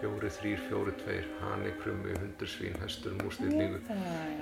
fjóri, 0.00 0.32
þrýr, 0.38 0.64
fjóri, 0.68 0.96
tveir, 1.02 1.28
hani, 1.42 1.72
krummi, 1.82 2.16
hundursvín, 2.16 2.76
hestur, 2.82 3.14
mústillingu, 3.22 3.80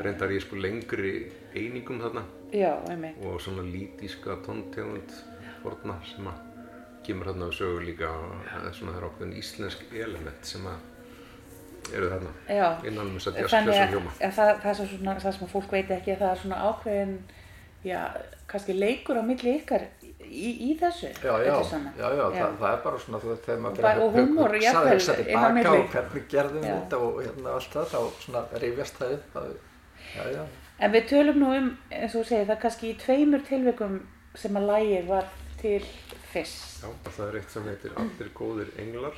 reyndar 0.04 0.32
ég 0.34 0.42
sko 0.44 0.58
lengri 0.60 1.14
einingum 1.54 2.00
þarna. 2.02 2.24
Já, 2.54 2.72
og 3.24 3.38
svona 3.42 3.66
lítíska 3.66 4.40
tóntegund 4.46 5.14
forna 5.62 5.98
sem 6.08 6.26
að 6.30 6.42
kemur 7.04 7.30
þarna 7.30 7.52
við 7.52 7.60
sögu 7.60 7.86
líka. 7.90 8.10
Og 8.10 8.50
það 8.50 8.68
er 8.72 8.96
er 8.96 9.08
ákveðin 9.08 9.38
íslensk 9.40 9.94
element 9.94 10.52
sem 10.54 10.66
að 10.70 10.90
eru 11.92 12.10
þarna 12.12 12.32
innan 12.88 13.10
um 13.10 13.16
þess 13.18 13.30
að 13.30 13.38
þannig 13.38 13.50
jazzklösa 13.50 13.82
að, 13.82 13.94
hljóma. 13.94 14.12
að 14.14 14.36
það, 14.38 14.50
það, 14.62 14.68
er 14.70 14.78
svo 14.78 14.86
svona, 14.92 15.14
það 15.20 15.36
sem 15.36 15.46
að 15.46 15.52
fólk 15.52 15.74
veit 15.74 15.90
ekki 15.96 16.14
að 16.14 16.22
það 16.22 16.30
er 16.30 16.40
svona 16.42 16.60
ákveðin, 16.68 17.14
já, 17.84 17.98
kannski 18.50 18.76
leikur 18.78 19.20
á 19.20 19.22
milli 19.26 19.56
ykkar 19.60 19.86
í, 20.28 20.50
í 20.70 20.78
þessu. 20.80 21.10
já, 21.22 21.32
já, 21.44 21.54
já, 21.98 22.08
já, 22.16 22.24
Það, 22.34 22.56
það 22.60 22.68
er 22.72 22.82
bara 22.84 22.98
svona 23.04 23.20
þú 23.22 23.28
veist, 23.32 23.44
þegar 23.46 23.60
maður 23.64 23.82
Bara- 23.86 24.02
og 24.04 24.12
húmor, 24.18 24.54
hugsa, 24.54 24.66
jafnvel, 24.66 24.94
hugsa 24.94 25.14
inn 25.14 25.20
á 25.20 25.24
tilbaka 25.24 25.52
milli. 25.54 25.78
og 25.78 25.88
hvernig 25.94 26.28
gerðum 26.34 26.62
við 26.64 26.74
þetta 26.74 26.98
og 27.06 27.22
hérna 27.24 27.54
allt 27.54 27.76
það, 27.76 27.86
þá 27.94 28.00
svona 28.24 28.44
rifjast 28.64 28.98
það 29.00 29.12
upp 29.18 29.36
að, 29.42 29.54
já, 30.16 30.24
já, 30.38 30.44
En 30.84 30.90
við 30.92 31.04
tölum 31.08 31.36
nú 31.38 31.50
um, 31.54 31.68
eins 31.94 32.14
og 32.14 32.24
þú 32.24 32.26
segir, 32.28 32.46
það 32.48 32.56
er 32.56 32.62
kannski 32.64 32.88
í 32.90 32.96
tveimur 32.98 33.44
tilvikum 33.46 34.00
sem 34.34 34.56
að 34.58 34.66
lægið 34.72 35.06
var 35.06 35.28
til 35.60 35.84
fyrst. 36.32 36.82
Já, 36.82 36.88
það 37.14 37.28
er 37.28 37.36
eitt 37.38 37.50
sem 37.54 37.68
heitir 37.70 37.92
Allir 38.02 38.30
góðir 38.34 38.72
englar 38.82 39.14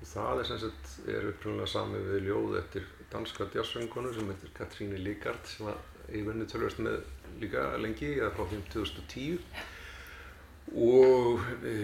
og 0.00 0.06
það 0.06 0.38
er 0.40 0.44
sem 0.48 0.60
sagt, 0.62 0.92
er 1.10 1.26
upprunnilega 1.32 1.66
samið 1.74 2.06
við 2.14 2.28
ljóð 2.30 2.54
eftir 2.62 2.86
danska 3.12 3.48
jazzsöngkonu 3.52 4.14
sem 4.14 4.30
heitir 4.30 4.52
Katríni 4.56 5.02
Líkart 5.02 5.50
sem 5.50 5.66
að 5.66 6.14
ég 6.14 6.24
vunni 6.30 6.46
tölvist 6.48 6.78
með 6.80 7.02
líka 7.42 7.66
lengi, 7.82 8.14
eða 8.20 8.30
frá 8.38 8.46
þeim 8.54 8.62
2010 8.72 9.42
og 10.70 11.42
e, 11.66 11.74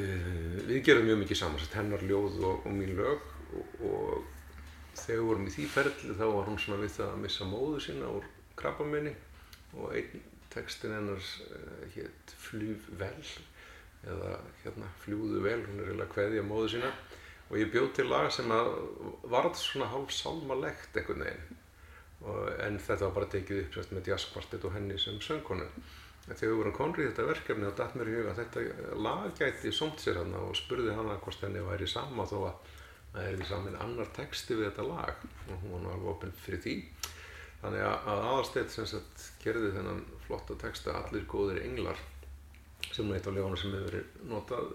við 0.68 0.82
gerum 0.86 1.08
mjög 1.08 1.20
mikið 1.24 1.40
saman, 1.40 1.68
hennar 1.74 2.04
ljóð 2.06 2.38
og, 2.44 2.66
og 2.68 2.72
mín 2.76 2.94
lög. 2.98 3.24
Og, 3.56 3.82
og 3.88 4.96
þegar 4.96 5.20
við 5.20 5.26
vorum 5.28 5.48
í 5.48 5.52
því 5.54 5.66
ferli 5.72 6.16
þá 6.16 6.24
var 6.24 6.48
hún 6.48 6.60
svona 6.60 6.80
við 6.82 6.94
það 6.96 7.12
að 7.12 7.20
missa 7.24 7.48
móðu 7.48 7.82
sína 7.84 8.08
úr 8.16 8.30
krabbaminni 8.56 9.12
og 9.76 9.92
einn 9.96 10.24
textin 10.52 10.94
hennar 10.96 11.20
uh, 11.20 11.82
hétt 11.92 12.32
Fljúf 12.40 12.88
vel 13.00 13.26
eða 14.06 14.32
hérna 14.62 14.88
Fljúðu 15.02 15.42
vel, 15.44 15.60
hún 15.66 15.82
er 15.82 15.90
eiginlega 15.90 16.12
kveðja 16.14 16.46
móðu 16.46 16.72
sína. 16.76 16.90
Og 17.46 17.60
ég 17.60 17.70
bjóð 17.70 17.92
til 17.94 18.08
lag 18.10 18.30
sem 18.34 18.50
að 18.50 18.72
varð 19.30 19.58
svona 19.60 19.90
hálf 19.90 20.14
sálmalegt 20.14 20.96
einhvern 20.98 21.22
veginn. 21.26 21.60
Og, 22.24 22.40
en 22.64 22.78
þetta 22.80 23.08
var 23.08 23.14
bara 23.20 23.30
tekið 23.34 23.62
upp 23.62 23.76
sérst, 23.76 23.92
með 23.94 24.10
jazzkvartett 24.12 24.64
og 24.66 24.74
henni 24.74 24.96
sem 24.98 25.18
söngkonu 25.22 25.66
en 26.26 26.34
þegar 26.34 26.52
við 26.52 26.58
vorum 26.60 26.76
konrið 26.76 27.04
í 27.04 27.10
þetta 27.10 27.28
verkefni 27.30 27.68
þá 27.68 27.76
datt 27.80 27.98
mér 27.98 28.10
í 28.10 28.16
huga 28.16 28.32
að 28.32 28.40
þetta 28.42 28.96
lag 29.06 29.26
gæti 29.38 29.72
somt 29.74 30.02
sér 30.02 30.18
hana 30.22 30.40
og 30.48 30.56
spurði 30.58 30.96
hana 30.96 31.18
hvort 31.22 31.44
henni 31.46 31.62
væri 31.62 31.86
sama 31.90 32.26
þó 32.26 32.38
að 32.48 32.72
það 33.16 33.28
er 33.28 33.38
því 33.38 33.46
saman 33.50 33.78
annar 33.80 34.10
texti 34.16 34.56
við 34.56 34.68
þetta 34.70 34.88
lag. 34.90 35.22
Og 35.46 35.62
hún 35.62 35.72
var 35.76 35.84
nú 35.84 35.92
alveg 35.94 36.10
opinn 36.12 36.34
fyrir 36.42 36.62
því. 36.64 36.74
Þannig 37.62 37.86
að, 37.86 37.94
að 38.12 38.26
aðalsteitt 38.30 38.74
sem 38.74 38.90
sagt 38.90 39.24
gerði 39.42 39.70
þennan 39.78 40.02
flotta 40.26 40.58
texta 40.60 40.98
Allir 40.98 41.24
góðir 41.30 41.62
englar 41.64 42.02
sem 42.92 43.08
er 43.08 43.16
eitt 43.16 43.30
af 43.30 43.34
ljóðana 43.36 43.60
sem 43.60 43.72
hefur 43.72 43.88
verið 43.88 44.28
notað 44.28 44.74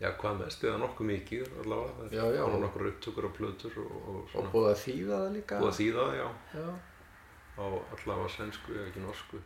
já 0.00 0.08
hvað 0.16 0.38
mest 0.40 0.62
eða 0.64 0.78
nokkuð 0.80 1.08
mikið 1.10 1.50
allavega. 1.64 2.06
Já, 2.14 2.22
já. 2.36 2.44
og 2.46 2.54
nokkur 2.62 2.86
upptökur 2.92 3.26
og 3.28 3.34
plötur 3.36 3.82
og, 3.82 3.90
og 3.98 4.14
og 4.20 4.30
svona 4.32 4.52
búið 4.54 4.70
að 4.70 4.78
þýða 4.84 5.18
það 5.18 5.34
líka. 5.34 5.58
Búið 5.60 5.72
að 5.72 5.80
þýða 5.80 6.06
það 6.06 6.16
já. 6.20 6.28
Já. 6.54 6.70
Á 7.58 7.64
allavega 7.94 8.28
svensku 8.36 8.72
ef 8.78 8.86
ekki 8.90 9.00
norsku 9.06 9.36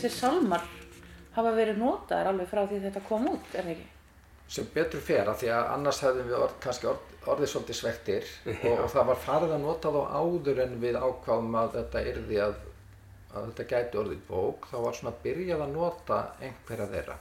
þessir 0.00 0.16
salmar 0.16 0.68
hafa 1.34 1.50
verið 1.54 1.80
notaðar 1.80 2.32
alveg 2.32 2.48
frá 2.48 2.62
því 2.64 2.84
þetta 2.86 3.02
kom 3.08 3.26
út, 3.30 3.50
er 3.54 3.66
það 3.66 3.74
ekki? 3.76 3.88
sem 4.50 4.66
betur 4.74 5.02
fer 5.04 5.28
að 5.30 5.44
því 5.44 5.52
að 5.54 5.68
annars 5.76 6.00
hefðum 6.02 6.26
við 6.26 6.40
orð, 6.40 6.56
kannski 6.64 6.88
orð, 6.90 7.12
orðið 7.30 7.50
svolítið 7.52 7.76
svektir 7.78 8.32
og, 8.56 8.72
og 8.72 8.88
það 8.90 9.06
var 9.12 9.20
farið 9.22 9.54
að 9.54 9.62
nota 9.62 9.92
þá 9.94 10.00
áður 10.18 10.62
en 10.64 10.74
við 10.82 10.98
ákváðum 10.98 11.58
að 11.60 11.76
þetta 11.76 12.02
yrði 12.10 12.40
að, 12.46 12.56
að 13.30 13.46
þetta 13.46 13.66
gæti 13.70 14.00
orðið 14.02 14.24
bók 14.26 14.66
þá 14.72 14.76
var 14.86 14.98
svona 14.98 15.14
byrjað 15.22 15.64
að 15.66 15.74
nota 15.76 16.20
einhverja 16.42 16.88
þeirra. 16.96 17.16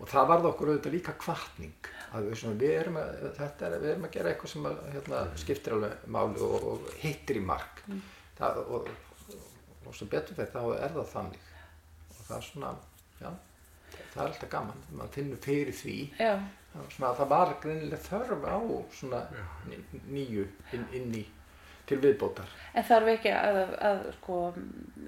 Og 0.00 0.08
það 0.08 0.30
varð 0.32 0.50
okkur 0.50 0.72
auðvitað 0.72 0.96
líka 0.96 1.16
kvartning 1.20 1.90
að 2.10 2.28
við, 2.28 2.38
svona, 2.42 2.60
við, 2.60 2.76
erum 2.82 3.00
að, 3.00 3.10
þetta 3.38 3.66
er, 3.66 3.78
við 3.80 3.94
erum 3.94 4.06
að 4.08 4.14
gera 4.18 4.30
eitthvað 4.34 4.52
sem 4.52 4.68
að, 4.68 4.78
hérna, 4.92 5.24
skiptir 5.40 5.76
alveg 5.76 6.06
máli 6.16 6.44
og, 6.44 6.68
og 6.74 6.94
hittir 7.00 7.40
í 7.40 7.44
mark. 7.44 7.82
Það, 8.36 8.60
og, 8.76 8.92
og 9.86 9.96
sem 9.96 10.12
betur 10.12 10.36
fer 10.36 10.52
þá 10.52 10.62
er 10.76 10.96
það 10.98 11.12
þannig 11.14 11.49
það 12.30 12.38
er 12.38 12.46
svona, 12.48 12.70
já 13.20 13.30
það 14.14 14.22
er 14.22 14.28
alltaf 14.28 14.50
gaman, 14.50 14.80
maður 14.94 15.12
finnur 15.18 15.40
fyrir 15.44 15.74
því. 15.74 15.96
Já, 16.18 16.32
það 16.98 17.26
var 17.30 17.52
greinilega 17.62 18.02
þörf 18.06 18.44
á 18.46 18.58
svona 18.94 19.20
ný- 19.66 20.00
nýju 20.14 20.46
inn, 20.76 20.84
inn 20.94 21.14
í 21.18 21.24
til 21.90 21.98
viðbótar. 21.98 22.46
En 22.74 22.84
þarf 22.86 23.08
ekki 23.16 23.32
að, 23.34 23.56
að 23.82 24.02
sko, 24.20 24.36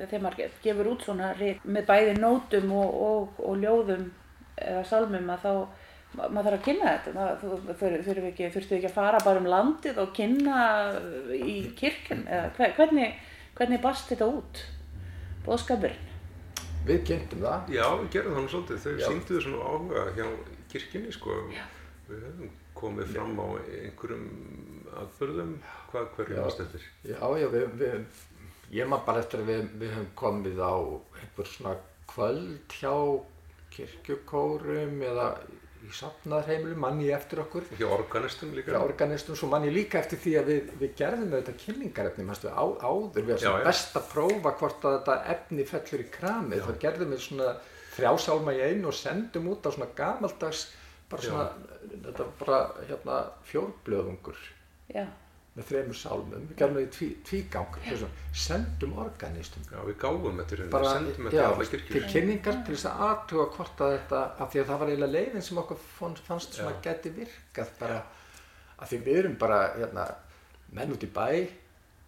þegar 0.00 0.22
maður 0.24 0.40
ge- 0.40 0.50
gefur 0.64 0.90
út 0.90 1.04
svona 1.06 1.28
rit 1.38 1.62
með 1.64 1.86
bæði 1.86 2.16
nótum 2.18 2.72
og, 2.74 2.96
og, 3.06 3.40
og 3.46 3.60
ljóðum 3.62 4.08
eða 4.58 4.82
salmum 4.90 5.30
að 5.30 5.44
þá 5.46 5.52
ma- 6.18 6.28
maður 6.28 6.48
þarf 6.50 6.58
að 6.58 6.64
kynna 6.66 6.90
þetta. 6.96 7.14
Maður, 7.18 7.38
þú, 7.42 7.76
þurfum 7.82 8.22
við 8.24 8.30
ekki, 8.32 8.50
þurftu 8.56 8.78
ekki 8.80 8.90
að 8.90 8.96
fara 8.98 9.22
bara 9.24 9.42
um 9.44 9.50
landið 9.54 10.00
og 10.02 10.10
kynna 10.18 10.58
í 11.38 11.56
kirkjum 11.78 12.26
eða 12.26 12.50
hve- 12.58 12.72
hvernig, 12.80 13.14
hvernig 13.58 13.82
barst 13.86 14.10
þetta 14.10 14.26
út? 14.40 14.64
Bóðskapurinn 15.46 16.10
við 16.88 17.04
kynntum 17.08 17.44
það 17.44 17.70
Já, 17.76 17.84
við 18.00 18.10
gerðum 18.16 18.34
það 18.36 18.44
nú 18.46 18.52
svolítið. 18.54 18.82
Þau 18.82 18.92
Já. 18.92 19.06
síndu 19.06 19.36
þessu 19.36 19.52
nú 19.52 19.62
áhuga 19.68 20.04
hjá 20.16 20.26
kirkjunni, 20.72 21.14
sko. 21.14 21.38
Við 22.08 22.26
höfum 22.26 22.52
komið 22.82 23.12
fram 23.14 23.38
á 23.38 23.46
einhverjum 23.62 24.26
atbyrðum, 25.02 25.52
hvað 25.92 26.08
hverju 26.16 26.36
Já. 26.36 26.42
varst 26.46 26.62
eftir. 26.64 26.86
já, 27.06 27.18
já, 27.38 27.46
við, 27.52 27.66
við, 27.80 28.22
ég 28.74 28.88
maður 28.90 29.06
bara 29.06 29.22
eftir 29.22 29.42
að 29.42 29.50
við, 29.52 29.66
við 29.82 29.94
höfum 29.96 30.10
komið 30.22 30.62
á 30.62 30.74
einhver 31.22 31.50
svona 31.52 31.74
kvöld 32.10 32.76
hjá 32.80 32.94
kirkjukórum 33.72 34.98
eða 35.06 35.28
í 35.82 35.92
safnaðarheimilum 35.98 36.80
manni 36.84 37.08
eftir 37.14 37.42
okkur. 37.42 37.66
Og 37.72 37.80
hjá 37.80 37.88
organistum 37.90 38.52
líka. 38.56 38.72
hjá 38.74 38.80
organistum, 38.82 39.36
svo 39.38 39.48
manni 39.50 39.72
líka 39.74 39.98
eftir 40.00 40.20
því 40.22 40.34
að 40.40 40.50
við, 40.52 40.72
við 40.82 40.94
gerðum 41.00 41.34
þetta 41.34 41.54
kynningarefni 41.64 42.26
manstu, 42.28 42.50
á, 42.52 42.64
áður, 42.80 43.26
við 43.28 43.42
Já, 43.42 43.50
já. 43.50 43.64
best 43.66 43.96
að 43.98 44.08
prófa 44.12 44.54
hvort 44.60 44.86
að 44.88 44.96
þetta 44.98 45.16
efni 45.34 45.66
fellur 45.72 46.04
í 46.04 46.08
kramið, 46.18 46.66
þá 46.68 46.82
gerðum 46.86 47.14
við 47.16 47.24
svona 47.26 47.50
þrjásálma 47.96 48.54
í 48.56 48.62
einu 48.68 48.88
og 48.92 48.96
sendum 48.96 49.50
út 49.52 49.66
á 49.66 49.70
svona 49.74 49.90
gamaldags 49.98 50.62
bara 51.12 51.22
svona, 51.26 51.48
þetta 51.92 52.24
var 52.24 52.32
bara 52.38 52.60
hérna 52.88 53.18
fjórblöðungur. 53.50 54.38
Já, 54.92 55.06
með 55.52 55.66
þremur 55.68 55.96
sálmum, 56.00 56.44
við 56.48 56.56
gerðum 56.56 56.76
það 56.78 56.84
í 56.86 56.90
tví, 56.96 57.06
tvígang 57.28 57.74
að 57.92 58.04
sendum 58.42 58.92
organistum. 59.02 59.64
Já, 59.68 59.78
við 59.84 59.96
gáum 60.00 60.38
þetta 60.40 60.54
í 60.54 60.58
rauninni, 60.58 60.72
bara 60.72 60.92
sendum 60.94 61.26
þetta 61.28 61.36
í 61.36 61.44
alla 61.44 61.66
til 61.66 61.80
kirkjur. 61.82 62.06
kynningar 62.14 62.60
til 62.66 62.76
þess 62.76 62.86
að 62.88 63.02
aðtuga 63.08 63.46
hvort 63.56 63.82
að 63.84 63.92
þetta, 63.98 64.20
af 64.40 64.52
því 64.54 64.62
að 64.62 64.70
það 64.70 64.80
var 64.82 64.92
eiginlega 64.92 65.12
leiðin 65.16 65.44
sem 65.48 65.60
okkur 65.62 65.82
fannst, 65.98 66.54
svona 66.56 66.72
Já. 66.72 66.80
geti 66.86 67.12
virkað 67.18 67.74
bara, 67.82 67.98
af 68.78 68.88
því 68.92 69.00
við 69.10 69.18
erum 69.22 69.36
bara 69.44 69.58
hérna, 69.76 70.06
menn 70.72 70.94
út 70.96 71.04
í 71.04 71.10
bæ 71.12 71.28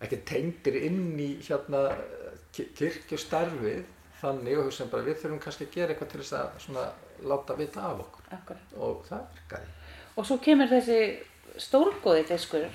ekki 0.04 0.18
tengdir 0.33 0.80
inn 0.88 1.02
í 1.20 1.28
hérna 1.44 1.85
ki- 2.57 2.70
kirkjustarfið 2.80 3.85
þannig 4.22 4.57
og 4.59 4.66
hugsaðum 4.70 4.90
bara 4.96 5.04
við 5.07 5.20
þurfum 5.20 5.42
kannski 5.44 5.68
að 5.68 5.74
gera 5.76 5.92
eitthvað 5.94 6.11
til 6.14 6.20
þess 6.24 6.35
að 6.40 6.59
svona 6.64 6.87
láta 7.28 7.57
vita 7.61 7.85
af 7.90 8.00
okkur. 8.07 8.24
Akkurat. 8.38 8.74
Og 8.80 9.04
það 9.09 9.22
virkaði 9.37 9.72
Og 10.16 10.26
svo 10.28 10.37
kemur 10.38 10.68
þessi 10.70 10.98
stórgóði 11.62 12.27
diskur 12.29 12.67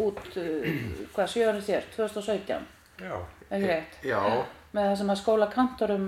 út, 0.00 0.20
uh, 0.40 0.66
hvað 1.14 1.32
sjöðan 1.34 1.62
þér, 1.66 1.88
2017, 1.96 2.66
Já, 3.02 3.16
rétt? 3.50 3.96
Já, 4.06 4.20
Með 4.72 4.86
það 4.88 4.98
sem 5.02 5.10
að 5.12 5.18
skóla 5.20 5.48
kantorum, 5.52 6.04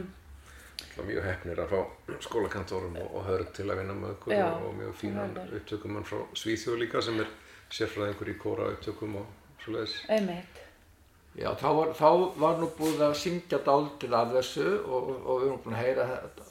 það 0.80 0.96
var 0.96 1.08
mjög 1.10 1.24
hefnir 1.28 1.58
að 1.60 1.72
fá 1.74 2.18
skólakantórum 2.24 2.98
og, 3.02 3.08
og 3.18 3.26
hörð 3.28 3.50
til 3.58 3.66
að 3.68 3.80
vinna 3.82 3.96
með 3.98 4.14
okkur 4.14 4.36
Já, 4.36 4.44
og, 4.48 4.68
og 4.68 4.76
mjög 4.78 4.94
fínan 5.02 5.34
upptökumann 5.44 6.06
frá 6.08 6.20
Svíþjóð 6.38 6.78
líka 6.80 7.02
sem 7.04 7.20
er 7.20 7.32
sérfræðingur 7.74 8.30
í 8.32 8.36
kóra 8.40 8.70
upptökum 8.72 9.18
og 9.20 9.58
svoleiðis. 9.64 9.98
einmitt, 10.08 10.64
Já, 11.34 11.50
þá 11.58 11.68
var, 11.74 11.88
þá 11.98 12.08
var 12.38 12.60
nú 12.60 12.68
búið 12.78 13.00
að 13.08 13.16
syngja 13.18 13.58
dálítið 13.66 14.12
af 14.14 14.34
þessu 14.36 14.66
og, 14.86 15.08
og 15.18 15.40
við 15.40 15.46
erum 15.48 15.62
búin 15.64 15.74
að 15.74 15.82
heyra 15.82 16.04
þetta, 16.12 16.44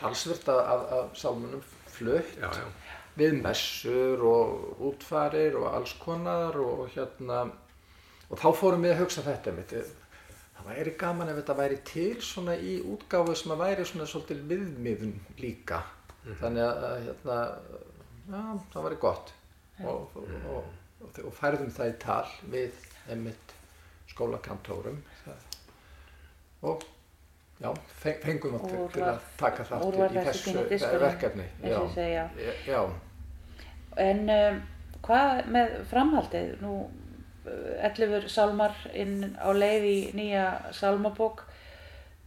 talsvert 0.00 0.50
af, 0.52 0.60
af, 0.60 0.84
af 0.98 1.16
sálmunum 1.18 1.64
flutt. 1.90 2.36
Já, 2.38 2.46
já, 2.46 2.68
við 3.20 3.36
messur 3.44 4.22
og 4.26 4.82
útfarir 4.90 5.56
og 5.60 5.68
alls 5.74 5.92
konar 6.02 6.56
og 6.60 6.86
hérna 6.94 7.42
og 8.30 8.38
þá 8.38 8.48
fórum 8.56 8.84
við 8.86 8.94
að 8.94 9.02
hugsa 9.04 9.24
þetta 9.26 9.52
mitt 9.56 9.74
það 9.74 10.66
væri 10.70 10.92
gaman 11.00 11.30
ef 11.32 11.38
þetta 11.40 11.56
væri 11.58 11.78
til 11.88 12.16
svona 12.22 12.54
í 12.56 12.74
útgáfu 12.94 13.34
sem 13.40 13.54
að 13.54 13.62
væri 13.64 13.86
svona 13.88 14.06
svolítil 14.10 14.42
viðmiðun 14.50 15.14
líka. 15.40 15.78
Þannig 16.40 16.66
að 16.66 16.98
hérna 17.06 17.38
já, 18.28 18.42
það 18.74 18.84
væri 18.86 18.98
gott. 19.00 19.32
Og, 19.80 20.18
og, 20.20 20.34
og, 20.52 20.66
og, 21.00 21.20
og 21.24 21.32
færðum 21.38 21.70
það 21.72 21.88
í 21.94 21.96
tal 22.02 22.34
við 22.52 22.76
einmitt 23.10 23.54
skólakantórum. 24.12 24.98
Og 26.68 26.84
já, 27.60 27.70
feng- 28.02 28.20
fengum 28.24 28.58
það 28.60 28.74
til, 28.92 29.04
að 29.08 29.22
taka 29.40 29.64
þátt 29.70 29.96
í- 29.96 30.24
þessu 30.28 30.98
verkefni 31.06 31.46
segja. 31.94 32.26
já, 32.68 32.82
En 33.98 34.28
um, 34.30 34.60
hvað 35.04 35.44
með 35.50 35.76
framhaldið? 35.90 36.52
Nú, 36.62 36.74
uh, 37.46 37.88
11 37.88 38.28
sálmar 38.30 38.76
inn 38.94 39.32
á 39.40 39.48
leið 39.54 39.86
í 39.88 39.98
nýja 40.18 40.46
sálmabók 40.76 41.44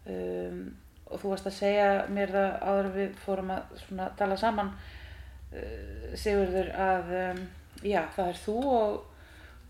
um, 0.10 0.66
og 1.08 1.22
þú 1.22 1.34
varst 1.34 1.50
að 1.50 1.58
segja 1.60 1.88
mér 2.12 2.34
það 2.34 2.54
áður 2.68 2.92
við 2.98 3.18
fórum 3.24 3.52
að 3.54 3.74
svona, 3.86 4.10
tala 4.18 4.38
saman 4.40 4.72
uh, 4.74 6.14
Sigurður 6.18 6.72
að 6.76 7.18
um, 7.22 7.44
já, 7.84 8.02
það 8.16 8.32
er 8.32 8.40
þú 8.44 8.58
og, 8.74 9.02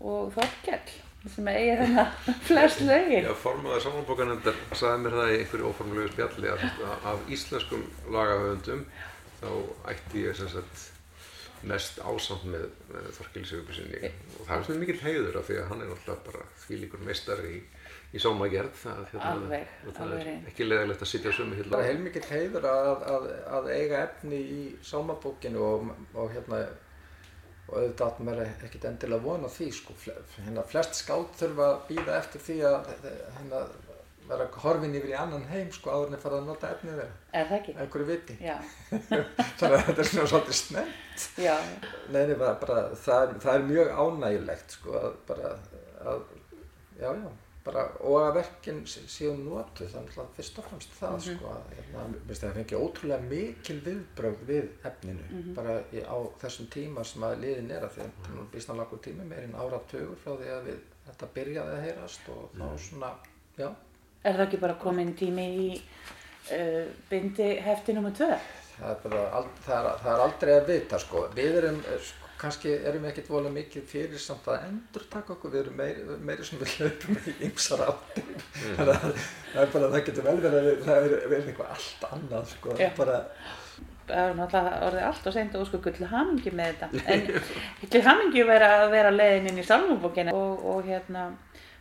og 0.04 0.32
Þorkell 0.34 1.00
sem 1.32 1.46
eigi 1.48 1.76
þennan 1.80 2.10
flest 2.48 2.82
lögin. 2.84 3.24
Já, 3.24 3.32
formaður 3.40 3.86
samanbókanendar 3.86 4.58
sagði 4.76 5.04
mér 5.04 5.16
það 5.20 5.30
í 5.30 5.38
einhverju 5.38 5.70
óformulegu 5.70 6.12
spjalli 6.12 6.50
að 6.52 6.66
af 7.12 7.30
íslenskum 7.32 7.86
lagahöfundum 8.12 8.84
þá 9.40 9.48
ætti 9.92 10.26
ég 10.26 10.36
sem 10.36 10.50
sagt 10.52 10.90
mest 11.70 12.00
ásamt 12.04 12.46
með, 12.50 12.66
með 12.92 13.08
Þorkeli 13.18 13.50
Sigurbjörnssoni 13.50 14.10
og 14.10 14.46
það 14.48 14.54
er 14.56 14.66
svona 14.68 14.82
mikill 14.82 15.00
heiður 15.02 15.40
af 15.40 15.48
því 15.48 15.58
að 15.60 15.68
hann 15.70 15.84
er 15.84 15.90
náttúrulega 15.92 16.26
bara 16.28 16.46
þvílíkur 16.64 17.04
meistari 17.08 17.50
í, 17.50 17.60
í 18.14 18.22
sálmagerð 18.22 18.78
það, 18.82 19.02
hérna, 19.12 19.60
og 19.64 19.98
það 19.98 20.06
alveg 20.06 20.30
er 20.32 20.48
ekki 20.52 20.68
leðilegt 20.68 21.04
að 21.06 21.12
sitja 21.12 21.34
á 21.34 21.36
sömu 21.38 21.58
bara 21.58 21.62
hillu 21.62 21.82
heilmikill 21.90 22.24
heiður 22.30 22.68
að, 22.70 23.04
að, 23.14 23.28
að 23.58 23.70
eiga 23.74 24.02
efni 24.08 24.40
í 24.40 24.62
sámabókinu 24.86 25.64
og, 25.68 25.94
og 26.14 26.34
hérna 26.34 26.64
og 27.64 27.78
auðvitað 27.78 28.06
áttum 28.10 28.28
maður 28.28 28.50
ekkert 28.66 28.86
endilega 28.90 29.24
vona 29.24 29.48
því 29.48 29.70
sko, 29.72 29.94
hérna, 30.36 30.64
flest 30.68 30.98
skáld 31.00 31.32
þurfa 31.38 31.68
að 31.70 31.78
býða 31.88 32.16
eftir 32.18 32.42
því 32.44 32.56
að 32.68 32.90
hérna, 33.38 33.62
vera 34.28 34.46
horfin 34.64 34.94
yfir 34.98 35.10
í 35.12 35.16
annan 35.20 35.44
heim 35.50 35.70
sko 35.74 35.90
áður 35.94 36.08
en 36.12 36.16
að 36.18 36.22
fara 36.24 36.38
að 36.40 36.46
nota 36.48 36.70
efnið 36.74 36.98
þeirra, 37.00 37.16
Er 37.40 37.46
það 37.50 37.56
ekki? 37.58 37.74
einhverju 37.84 38.06
viti. 38.08 38.36
Já, 38.40 38.56
þannig 39.60 39.78
að 39.78 39.86
þetta 39.88 40.00
er 40.04 40.10
svona 40.10 40.28
svolítið 40.32 40.58
snett 40.60 41.28
já, 41.44 41.56
Nei, 42.10 42.20
nei, 42.30 42.34
bara, 42.40 42.54
bara, 42.64 42.82
það, 43.04 43.22
er- 43.28 43.40
það 43.44 43.54
er 43.60 43.66
mjög 43.70 43.94
ánægilegt 44.04 44.76
sko 44.78 44.98
að 45.00 45.16
bara 45.28 45.54
að, 46.14 46.22
já, 47.00 47.08
já, 47.20 47.30
bara 47.64 47.84
og 48.04 48.16
að 48.20 48.34
verkin 48.38 48.80
sé- 48.88 49.04
séu 49.08 49.30
notuð 49.40 49.92
þannig 49.94 50.16
að 50.20 50.32
fyrst 50.36 50.58
og 50.60 50.66
fremst 50.68 50.96
það 50.98 51.14
sko 51.28 51.52
að 51.54 51.70
hérna, 51.78 52.02
minnst 52.16 52.42
það 52.44 52.56
fengi 52.58 52.80
ótrúlega 52.80 53.28
mikil 53.30 53.78
viðbrögð 53.86 54.42
við 54.50 54.66
efninu 54.90 55.44
bara 55.56 55.78
í, 55.96 56.02
á 56.04 56.16
þessum 56.42 56.68
tíma 56.74 57.04
sem 57.08 57.24
að 57.24 57.38
liðin 57.44 57.70
er 57.72 57.86
að 57.86 57.94
því 57.96 58.04
að 58.04 58.18
það 58.26 58.36
er 58.42 58.50
býstan 58.56 58.80
lagur 58.82 59.00
tími 59.06 59.24
meirinn 59.30 59.56
áratugur 59.56 60.20
frá 60.24 60.34
því 60.42 60.52
að 60.58 60.68
við, 60.68 60.82
þetta 61.08 61.30
byrjaði 61.38 61.76
að 61.78 61.86
heyrast 61.88 62.28
og 62.34 62.44
þá 62.58 62.66
svona, 62.88 63.10
já, 63.60 63.70
Er 64.24 64.36
það 64.38 64.44
ekki 64.46 64.60
bara 64.62 64.76
komin 64.80 65.14
tími 65.18 65.46
í 65.60 65.70
uh, 65.76 66.84
bindi 67.10 67.54
hefti 67.64 67.92
nr. 67.96 68.12
2? 68.16 68.28
það 68.74 68.90
er 68.90 69.16
það, 69.64 69.78
er, 69.78 69.88
það 70.02 70.12
er 70.12 70.22
aldrei 70.26 70.52
að 70.56 70.68
vita 70.72 71.00
sko, 71.02 71.24
við 71.34 71.58
erum 71.60 71.80
eh, 71.86 71.98
sko, 72.02 72.30
kannski 72.40 72.72
erum 72.74 73.04
við 73.04 73.10
ekkert 73.12 73.30
vola 73.30 73.50
mikið 73.54 73.84
fyrir 73.88 74.20
samt 74.20 74.48
að 74.50 74.64
endur 74.68 75.04
taka 75.12 75.34
okkur, 75.36 75.52
við 75.54 75.60
erum 75.62 75.76
meiri, 75.78 76.06
meiri 76.26 76.46
sem 76.46 76.60
við 76.60 76.72
hlaupum 76.78 77.20
í 77.30 77.34
ymsar 77.48 77.84
áttir 77.86 78.32
þannig 78.76 78.94
að 78.94 79.04
það 79.04 79.60
er 79.62 79.74
bara, 79.76 79.90
það 79.92 80.08
getur 80.08 80.26
vel 80.28 80.38
verið 80.46 80.58
að 80.58 80.88
það 80.88 80.96
er 80.96 81.28
verið 81.34 81.52
eitthvað 81.52 81.76
allt 81.76 82.08
annað 82.10 82.48
sko, 82.56 82.78
Já. 82.80 82.90
bara, 82.98 83.20
Það 84.04 84.18
er 84.20 84.34
náttúrulega 84.36 84.80
orðið 84.84 85.04
allt 85.08 85.26
og 85.30 85.32
seint 85.32 85.54
og 85.56 85.62
sko 85.64 85.78
til 85.80 86.08
hamingi 86.10 86.50
með 86.52 86.74
þetta. 86.74 86.88
En 87.14 87.92
til 87.94 88.02
hamingi 88.04 88.42
vera 88.44 88.66
að 88.82 88.90
vera 88.92 89.12
leiðin 89.14 89.48
inn 89.48 89.60
í 89.62 89.64
salmubókina 89.64 90.34
og, 90.36 90.60
og 90.74 90.82
hérna 90.84 91.22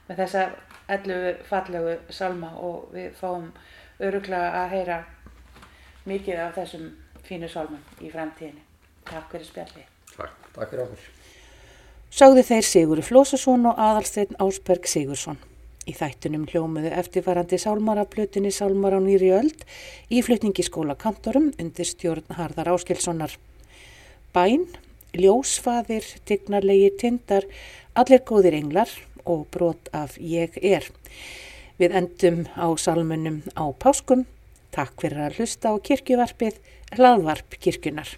með 0.08 0.24
þessa 0.24 0.44
11 0.92 1.44
fallegu 1.48 1.96
salma 2.12 2.52
og 2.60 2.92
við 2.94 3.14
fáum 3.18 3.50
öruglega 4.04 4.64
að 4.64 4.76
heyra 4.76 5.00
mikið 6.10 6.42
af 6.44 6.58
þessum 6.58 6.90
fínu 7.24 7.50
salmum 7.52 8.04
í 8.04 8.12
framtíðinni. 8.12 8.64
Takk 9.08 9.32
fyrir 9.32 9.48
spjallið. 9.48 9.88
Takk. 10.14 10.50
Takk 10.56 10.70
fyrir 10.70 10.84
okkur. 10.86 11.10
Sáðu 12.14 12.44
þeir 12.46 12.68
Sigurður 12.68 13.08
Flósason 13.08 13.66
og 13.72 13.80
aðalsteinn 13.82 14.38
Ásberg 14.44 14.86
Sigursson. 14.90 15.40
Í 15.90 15.96
þættunum 15.98 16.46
hljómuðu 16.48 16.94
eftirfarandi 16.96 17.58
sálmaraflutinni 17.60 18.52
Sálmar 18.56 18.96
á 18.96 19.00
nýri 19.04 19.34
öld 19.36 19.66
í 20.14 20.22
flutningiskóla 20.24 20.96
kantorum 21.00 21.50
undir 21.60 21.90
stjórn 21.90 22.38
Harðar 22.38 22.72
Áskilssonar. 22.76 23.34
Bæn, 24.36 24.68
ljósfaðir, 25.18 26.06
tignarlegi 26.28 26.94
tindar, 27.02 27.50
allir 28.00 28.24
góðir 28.24 28.56
englar 28.62 28.94
og 29.26 29.48
brot 29.54 29.90
af 29.94 30.18
ég 30.18 30.58
er. 30.62 30.88
Við 31.80 31.96
endum 32.00 32.44
á 32.54 32.68
salmunum 32.78 33.42
á 33.58 33.66
páskum. 33.74 34.26
Takk 34.74 35.02
fyrir 35.02 35.28
að 35.28 35.40
hlusta 35.40 35.74
á 35.74 35.76
kirkjuvarpið, 35.86 36.60
hlaðvarp 36.98 37.58
kirkjunar. 37.62 38.10